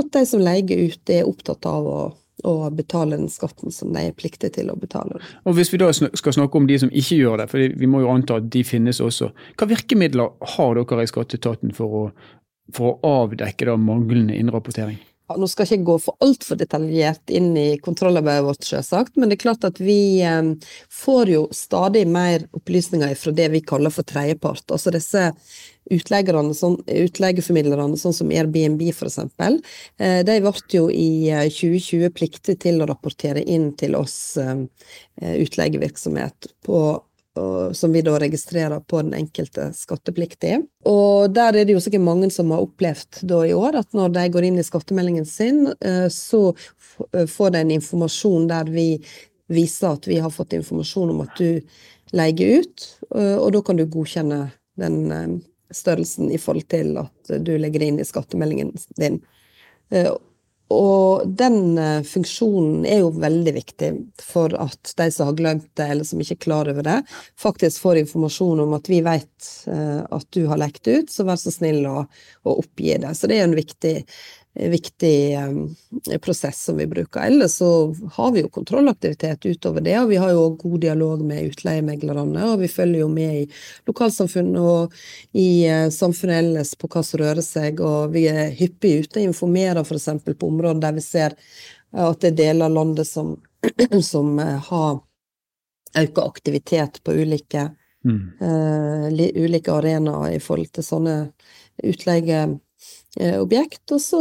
at 0.00 0.08
de 0.14 0.22
som 0.24 0.40
leier 0.40 0.88
ut, 0.88 1.12
er 1.12 1.28
opptatt 1.28 1.68
av 1.68 1.90
å, 1.90 1.98
å 2.44 2.70
betale 2.70 3.16
den 3.16 3.30
skatten 3.32 3.72
som 3.72 3.92
de 3.94 4.02
er 4.08 4.16
pliktige 4.16 4.52
til 4.58 4.70
å 4.70 4.76
betale. 4.76 5.20
Og 5.44 5.56
Hvis 5.56 5.72
vi 5.72 5.80
da 5.80 5.88
skal 5.94 6.36
snakke 6.36 6.58
om 6.58 6.68
de 6.68 6.78
som 6.82 6.92
ikke 6.92 7.20
gjør 7.20 7.42
det, 7.42 7.48
for 7.52 7.76
vi 7.80 7.90
må 7.90 8.02
jo 8.04 8.12
anta 8.12 8.40
at 8.40 8.50
de 8.52 8.64
finnes 8.66 9.00
også. 9.00 9.30
Hva 9.56 9.68
virkemidler 9.70 10.34
har 10.56 10.76
dere 10.76 11.06
i 11.06 11.10
skatteetaten 11.10 11.72
for 11.76 12.00
å, 12.00 12.04
for 12.76 12.96
å 12.96 13.14
avdekke 13.24 13.70
da 13.70 13.78
manglende 13.80 14.36
innrapportering? 14.36 14.98
Nå 15.26 15.48
skal 15.50 15.66
jeg 15.66 15.80
ikke 15.80 15.88
gå 15.90 15.96
for 16.04 16.22
altfor 16.22 16.58
detaljert 16.60 17.32
inn 17.34 17.48
i 17.58 17.80
kontrollarbeidet 17.82 18.44
vårt, 18.46 18.66
selvsagt, 18.66 19.16
men 19.18 19.30
det 19.30 19.40
er 19.40 19.42
klart 19.42 19.64
at 19.66 19.80
vi 19.82 20.22
eh, 20.22 20.52
får 20.92 21.32
jo 21.32 21.40
stadig 21.54 22.04
mer 22.06 22.44
opplysninger 22.54 23.16
fra 23.18 23.32
det 23.34 23.48
vi 23.56 23.62
kaller 23.66 23.90
for 23.90 24.06
tredjepart. 24.06 24.62
Altså 24.70 24.94
disse 24.94 25.24
utleierne, 25.90 26.54
sånn, 26.54 26.78
utleieformidlerne, 26.86 27.98
sånn 27.98 28.14
som 28.14 28.30
Airbnb 28.30 28.86
f.eks. 28.92 29.18
Eh, 29.98 30.20
de 30.26 30.38
ble 30.44 30.54
jo 30.76 30.86
i 30.94 31.10
2020 31.50 32.14
pliktig 32.14 32.60
til 32.62 32.78
å 32.82 32.88
rapportere 32.90 33.42
inn 33.42 33.72
til 33.78 33.98
oss 33.98 34.36
eh, 34.38 34.62
utleievirksomhet 35.42 36.52
på 36.66 36.80
som 37.72 37.92
vi 37.92 38.02
da 38.02 38.18
registrerer 38.18 38.80
på 38.80 39.00
den 39.02 39.14
enkelte 39.14 39.70
skattepliktige. 39.74 40.62
Og 40.88 41.30
der 41.34 41.56
er 41.56 41.66
det 41.66 41.76
jo 41.76 41.82
sikkert 41.82 42.04
mange 42.06 42.30
som 42.32 42.52
har 42.54 42.64
opplevd 42.64 43.22
da 43.28 43.42
i 43.46 43.54
år 43.56 43.80
at 43.82 43.96
når 43.96 44.14
de 44.14 44.26
går 44.34 44.48
inn 44.48 44.60
i 44.60 44.66
skattemeldingen 44.66 45.26
sin, 45.28 45.66
eh, 45.80 46.06
så 46.12 46.48
eh, 47.12 47.26
får 47.28 47.54
de 47.54 47.64
en 47.64 47.74
informasjon 47.76 48.48
der 48.50 48.70
vi 48.72 48.88
viser 49.52 49.94
at 49.94 50.08
vi 50.08 50.20
har 50.22 50.32
fått 50.34 50.56
informasjon 50.56 51.12
om 51.14 51.24
at 51.26 51.36
du 51.38 51.60
leier 52.16 52.62
ut, 52.62 52.86
eh, 53.14 53.36
og 53.36 53.52
da 53.54 53.62
kan 53.66 53.78
du 53.78 53.86
godkjenne 53.86 54.46
den 54.80 55.42
størrelsen 55.74 56.30
i 56.30 56.38
forhold 56.38 56.68
til 56.70 56.96
at 57.00 57.36
du 57.42 57.56
legger 57.58 57.82
det 57.82 57.90
inn 57.90 58.00
i 58.00 58.06
skattemeldingen 58.06 58.74
din. 59.00 59.22
Og 60.74 61.28
den 61.38 61.76
uh, 61.78 62.02
funksjonen 62.02 62.86
er 62.88 63.04
jo 63.04 63.12
veldig 63.14 63.52
viktig 63.54 63.90
for 64.22 64.54
at 64.58 64.94
de 64.98 65.06
som 65.14 65.30
har 65.30 65.36
glemt 65.38 65.68
det, 65.78 65.86
eller 65.86 66.08
som 66.08 66.22
ikke 66.22 66.34
er 66.34 66.42
klar 66.42 66.70
over 66.72 66.86
det, 66.86 66.96
faktisk 67.38 67.84
får 67.84 68.00
informasjon 68.02 68.64
om 68.64 68.74
at 68.74 68.90
vi 68.90 68.98
vet 69.06 69.50
uh, 69.70 70.02
at 70.10 70.26
du 70.34 70.42
har 70.50 70.58
lekt 70.62 70.88
ut, 70.88 71.12
så 71.12 71.28
vær 71.28 71.38
så 71.38 71.54
snill 71.54 71.86
å, 71.86 72.02
å 72.42 72.56
oppgi 72.64 72.96
det. 73.04 73.14
Så 73.14 73.30
det 73.30 73.38
er 73.38 73.46
en 73.46 73.58
viktig 73.58 73.94
viktig 74.58 75.38
um, 75.38 75.76
prosess 76.20 76.64
som 76.64 76.76
vi 76.76 76.86
bruker. 76.86 77.20
Ellers 77.20 77.52
så 77.52 77.94
har 78.12 78.32
vi 78.32 78.40
jo 78.40 78.48
kontrollaktivitet 78.48 79.46
utover 79.46 79.80
det, 79.80 79.98
og 80.00 80.08
vi 80.08 80.16
har 80.16 80.32
jo 80.32 80.48
god 80.60 80.80
dialog 80.80 81.24
med 81.24 81.50
utleiemeglerne, 81.50 82.44
og 82.52 82.60
vi 82.64 82.68
følger 82.68 83.02
jo 83.02 83.08
med 83.12 83.42
i 83.42 83.44
lokalsamfunnet 83.88 84.60
og 84.60 84.96
i 85.36 85.48
uh, 85.68 85.88
samfunnet 85.92 86.40
ellers 86.40 86.74
på 86.78 86.88
hva 86.88 87.04
som 87.04 87.20
rører 87.20 87.44
seg, 87.44 87.82
og 87.84 88.14
vi 88.16 88.26
er 88.32 88.54
hyppig 88.56 88.96
ute 89.04 89.20
og 89.20 89.30
informerer 89.30 89.82
f.eks. 89.84 90.08
på 90.26 90.48
områder 90.48 90.84
der 90.86 90.96
vi 90.96 91.04
ser 91.04 91.36
at 91.96 92.20
det 92.20 92.32
er 92.32 92.40
deler 92.40 92.70
av 92.70 92.76
landet 92.76 93.08
som, 93.08 93.36
som 94.12 94.38
uh, 94.40 94.56
har 94.70 95.02
økt 95.96 96.18
aktivitet 96.20 97.02
på 97.04 97.12
ulike, 97.12 97.70
mm. 98.04 98.20
uh, 98.40 99.08
ulike 99.36 99.72
arenaer 99.72 100.36
i 100.36 100.42
forhold 100.42 100.72
til 100.76 100.84
sånne 100.84 101.18
utleie 101.84 102.46
Eh, 102.46 102.65
objekt. 103.40 103.84
Og 103.94 104.00
så, 104.02 104.20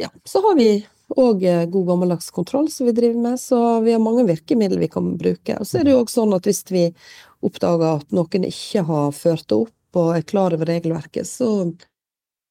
ja, 0.00 0.10
så 0.24 0.42
har 0.44 0.58
vi 0.58 0.68
òg 1.08 1.44
eh, 1.44 1.66
god 1.66 1.86
gammeldags 1.86 2.30
kontroll 2.30 2.70
som 2.70 2.86
vi 2.86 2.92
driver 2.92 3.20
med, 3.20 3.40
så 3.40 3.80
vi 3.80 3.92
har 3.92 4.02
mange 4.02 4.24
virkemidler 4.26 4.80
vi 4.80 4.88
kan 4.88 5.16
bruke. 5.18 5.58
Og 5.58 5.66
så 5.66 5.78
er 5.78 5.86
det 5.86 5.94
jo 5.94 6.02
òg 6.02 6.12
sånn 6.12 6.34
at 6.36 6.48
hvis 6.48 6.64
vi 6.72 6.84
oppdager 7.44 8.00
at 8.00 8.14
noen 8.16 8.48
ikke 8.48 8.84
har 8.88 9.10
ført 9.16 9.46
det 9.48 9.60
opp 9.66 10.00
og 10.00 10.14
er 10.16 10.26
klar 10.26 10.56
over 10.56 10.70
regelverket, 10.70 11.28
så, 11.28 11.50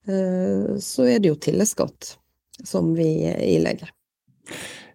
eh, 0.07 0.75
så 0.79 1.09
er 1.09 1.19
det 1.19 1.33
jo 1.33 1.41
tilleggsskatt 1.47 2.15
som 2.63 2.93
vi 2.95 3.09
ilegger. 3.55 3.91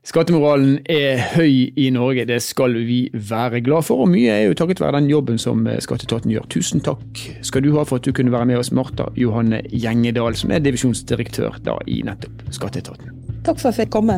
Skattemoralen 0.09 0.79
er 0.89 1.19
høy 1.35 1.69
i 1.77 1.91
Norge, 1.93 2.25
det 2.25 2.39
skal 2.41 2.79
vi 2.89 3.11
være 3.13 3.61
glad 3.61 3.85
for. 3.85 4.07
Og 4.07 4.09
mye 4.09 4.33
er 4.33 4.47
jo 4.47 4.57
takket 4.57 4.81
være 4.81 5.03
den 5.03 5.11
jobben 5.11 5.37
som 5.43 5.67
eh, 5.69 5.83
skatteetaten 5.85 6.33
gjør. 6.33 6.47
Tusen 6.55 6.81
takk 6.81 7.21
skal 7.45 7.67
du 7.67 7.75
ha 7.77 7.85
for 7.85 8.01
at 8.01 8.09
du 8.09 8.15
kunne 8.17 8.33
være 8.33 8.49
med 8.49 8.63
oss, 8.63 8.73
Marta 8.73 9.11
Johanne 9.21 9.61
Gjengedal, 9.69 10.39
som 10.41 10.55
er 10.55 10.65
divisjonsdirektør 10.65 11.61
da 11.67 11.77
i 11.85 12.01
nettopp 12.09 12.47
skatteetaten. 12.57 13.13
Takk 13.45 13.61
for 13.61 13.69
at 13.69 13.75
jeg 13.75 13.83
fikk 13.83 13.97
komme. 13.99 14.17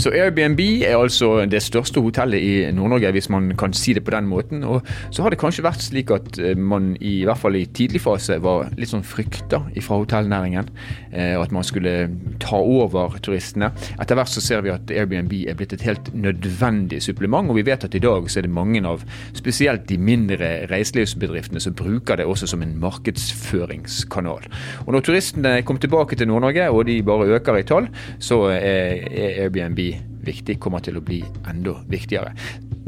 Så 0.00 0.08
Airbnb 0.16 0.60
er 0.80 0.96
altså 0.96 1.42
det 1.44 1.58
største 1.60 2.00
hotellet 2.00 2.40
i 2.40 2.52
Nord-Norge, 2.72 3.10
hvis 3.12 3.26
man 3.28 3.50
kan 3.60 3.74
si 3.76 3.92
det 3.92 4.00
på 4.06 4.14
den 4.14 4.30
måten. 4.30 4.62
Og 4.64 4.86
så 5.12 5.20
har 5.20 5.28
det 5.28 5.38
kanskje 5.42 5.64
vært 5.66 5.82
slik 5.84 6.12
at 6.14 6.38
eh, 6.40 6.56
man 6.56 6.94
i, 7.04 7.18
hvert 7.28 7.36
fall 7.42 7.58
i 7.58 7.66
tidlig 7.68 8.00
fase 8.00 8.38
var 8.40 8.70
litt 8.80 8.88
sånn 8.88 9.04
frykta 9.04 9.60
fra 9.84 9.98
hotellnæringen. 10.00 10.70
Eh, 11.12 11.34
at 11.36 11.52
man 11.52 11.66
skulle 11.68 11.92
ta 12.40 12.56
over 12.56 13.18
turistene. 13.20 13.68
Etter 14.00 14.16
hvert 14.16 14.32
så 14.32 14.40
ser 14.40 14.64
vi 14.64 14.72
at 14.72 14.94
Airbnb 14.94 15.34
er 15.42 15.58
blitt 15.58 15.74
et 15.76 15.84
helt 15.84 16.08
nødvendig 16.16 17.02
supplement. 17.04 17.52
Og 17.52 17.60
vi 17.60 17.66
vet 17.68 17.84
at 17.84 17.98
i 17.98 18.00
dag 18.00 18.32
så 18.32 18.40
er 18.40 18.48
det 18.48 18.54
mange 18.56 18.80
av 18.88 19.04
spesielt 19.36 19.84
de 19.90 20.00
mindre 20.00 20.64
reiselivsbedriftene 20.72 21.60
som 21.60 21.76
bruker 21.76 22.22
det 22.22 22.28
også 22.30 22.48
som 22.54 22.64
en 22.64 22.72
markedsføringskanal. 22.80 24.48
Og 24.86 24.90
når 24.96 25.04
turistene 25.10 25.58
kommer 25.60 25.84
tilbake 25.84 26.16
til 26.16 26.32
Nord-Norge 26.32 26.72
og 26.72 26.86
de 26.88 27.02
bare 27.04 27.28
øker 27.36 27.60
i 27.60 27.68
tall, 27.68 27.92
så 28.16 28.46
er 28.56 29.04
Airbnb 29.44 29.89
viktig, 30.26 30.58
kommer 30.60 30.82
til 30.84 30.98
å 30.98 31.04
bli 31.04 31.22
enda 31.50 31.76
viktigere. 31.90 32.34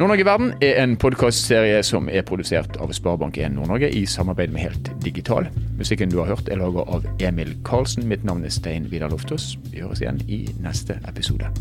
Nord-Norge 0.01 0.25
verden 0.25 0.55
er 0.65 0.79
en 0.81 0.97
podkastserie 0.97 1.83
som 1.85 2.09
er 2.09 2.25
produsert 2.27 2.79
av 2.81 2.95
Sparebank1 2.97 3.53
Nord-Norge 3.59 3.91
i 3.93 4.07
samarbeid 4.09 4.55
med 4.55 4.65
Helt 4.65 4.91
Digital. 5.05 5.51
Musikken 5.79 6.13
du 6.13 6.19
har 6.23 6.33
hørt 6.33 6.49
er 6.49 6.63
laga 6.63 6.87
av 6.89 7.05
Emil 7.21 7.53
Karlsen. 7.69 8.09
Mitt 8.09 8.25
navn 8.25 8.45
er 8.49 8.55
Stein 8.55 8.89
Vidar 8.91 9.13
Loftaas. 9.13 9.53
Vi 9.69 9.85
høres 9.85 10.01
igjen 10.01 10.25
i 10.33 10.47
neste 10.65 10.97
episode. 11.09 11.53